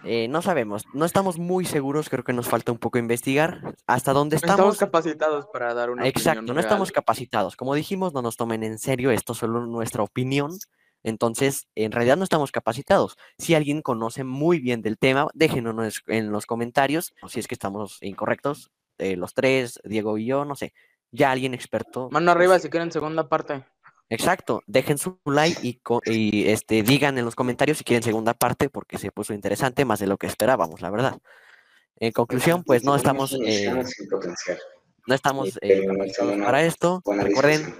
[0.05, 4.13] eh, no sabemos, no estamos muy seguros, creo que nos falta un poco investigar hasta
[4.13, 4.77] dónde Estamos estamos.
[4.77, 7.55] capacitados para dar una Exacto, opinión no estamos capacitados.
[7.55, 10.51] Como dijimos, no nos tomen en serio, esto es solo nuestra opinión.
[11.03, 13.17] Entonces, en realidad no estamos capacitados.
[13.37, 17.99] Si alguien conoce muy bien del tema, déjenos en los comentarios, si es que estamos
[18.01, 20.73] incorrectos, eh, los tres, Diego y yo, no sé,
[21.11, 22.09] ya alguien experto.
[22.11, 23.63] Mano arriba pues, si quieren segunda parte.
[24.09, 28.33] Exacto, dejen su like y, co- y, este, digan en los comentarios si quieren segunda
[28.33, 31.19] parte, porque se puso interesante más de lo que esperábamos, la verdad.
[31.97, 33.71] En conclusión, pues no estamos, eh,
[35.05, 35.85] no estamos eh,
[36.43, 37.03] para esto.
[37.05, 37.75] Recuerden,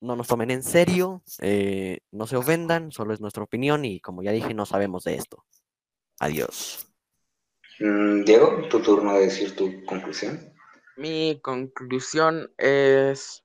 [0.00, 4.22] no nos tomen en serio, eh, no se ofendan, solo es nuestra opinión y como
[4.22, 5.44] ya dije, no sabemos de esto.
[6.20, 6.86] Adiós.
[7.80, 10.52] Mm, Diego, tu turno de decir tu conclusión.
[10.96, 13.42] Mi conclusión es,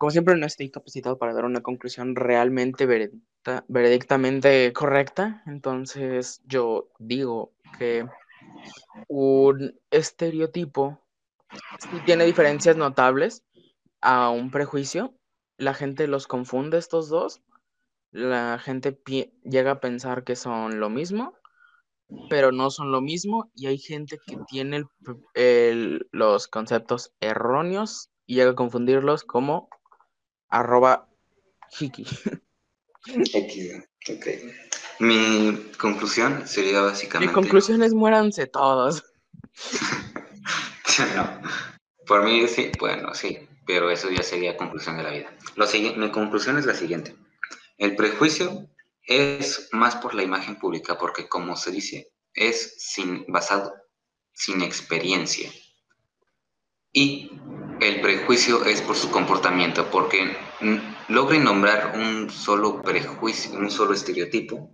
[0.00, 6.88] como siempre no estoy capacitado para dar una conclusión realmente veredicta- veredictamente correcta, entonces yo
[6.98, 8.08] digo que
[9.08, 10.98] un estereotipo
[12.06, 13.44] tiene diferencias notables
[14.00, 15.12] a un prejuicio.
[15.58, 17.42] La gente los confunde estos dos.
[18.10, 18.98] La gente
[19.44, 21.34] llega a pensar que son lo mismo,
[22.30, 23.50] pero no son lo mismo.
[23.54, 24.84] Y hay gente que tiene
[25.34, 29.68] el- los conceptos erróneos y llega a confundirlos como
[30.50, 31.08] arroba
[31.78, 32.04] hiki.
[33.06, 34.26] X, ok.
[35.00, 37.32] Mi conclusión sería Mi básicamente.
[37.32, 39.04] conclusión es muéranse todos.
[41.16, 41.40] No.
[42.06, 45.34] Por mí sí, bueno, sí, pero eso ya sería conclusión de la vida.
[45.56, 47.14] Lo mi conclusión es la siguiente.
[47.78, 48.68] El prejuicio
[49.04, 53.72] es más por la imagen pública, porque como se dice, es sin, basado
[54.32, 55.50] sin experiencia.
[56.92, 57.30] Y
[57.80, 60.36] el prejuicio es por su comportamiento, porque
[61.08, 64.70] logren nombrar un solo prejuicio, un solo estereotipo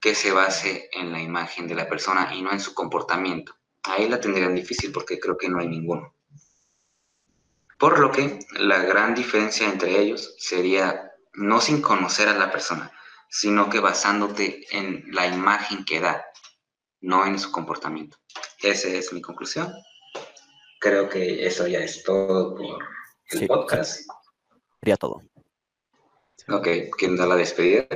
[0.00, 3.56] que se base en la imagen de la persona y no en su comportamiento.
[3.82, 6.14] Ahí la tendrían difícil porque creo que no hay ninguno.
[7.78, 12.92] Por lo que la gran diferencia entre ellos sería no sin conocer a la persona,
[13.28, 16.24] sino que basándote en la imagen que da,
[17.00, 18.18] no en su comportamiento.
[18.62, 19.72] Esa es mi conclusión.
[20.80, 22.64] Creo que eso ya es todo por
[23.30, 23.46] el Sí.
[23.46, 24.08] podcast.
[24.80, 25.22] Sería todo.
[26.48, 27.86] Ok, ¿quién da la despedida?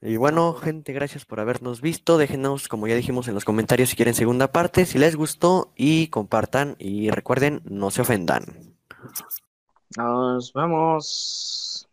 [0.00, 2.18] Y bueno, gente, gracias por habernos visto.
[2.18, 6.08] Déjenos, como ya dijimos en los comentarios, si quieren segunda parte, si les gustó y
[6.08, 8.76] compartan y recuerden, no se ofendan.
[9.96, 11.88] Nos vemos.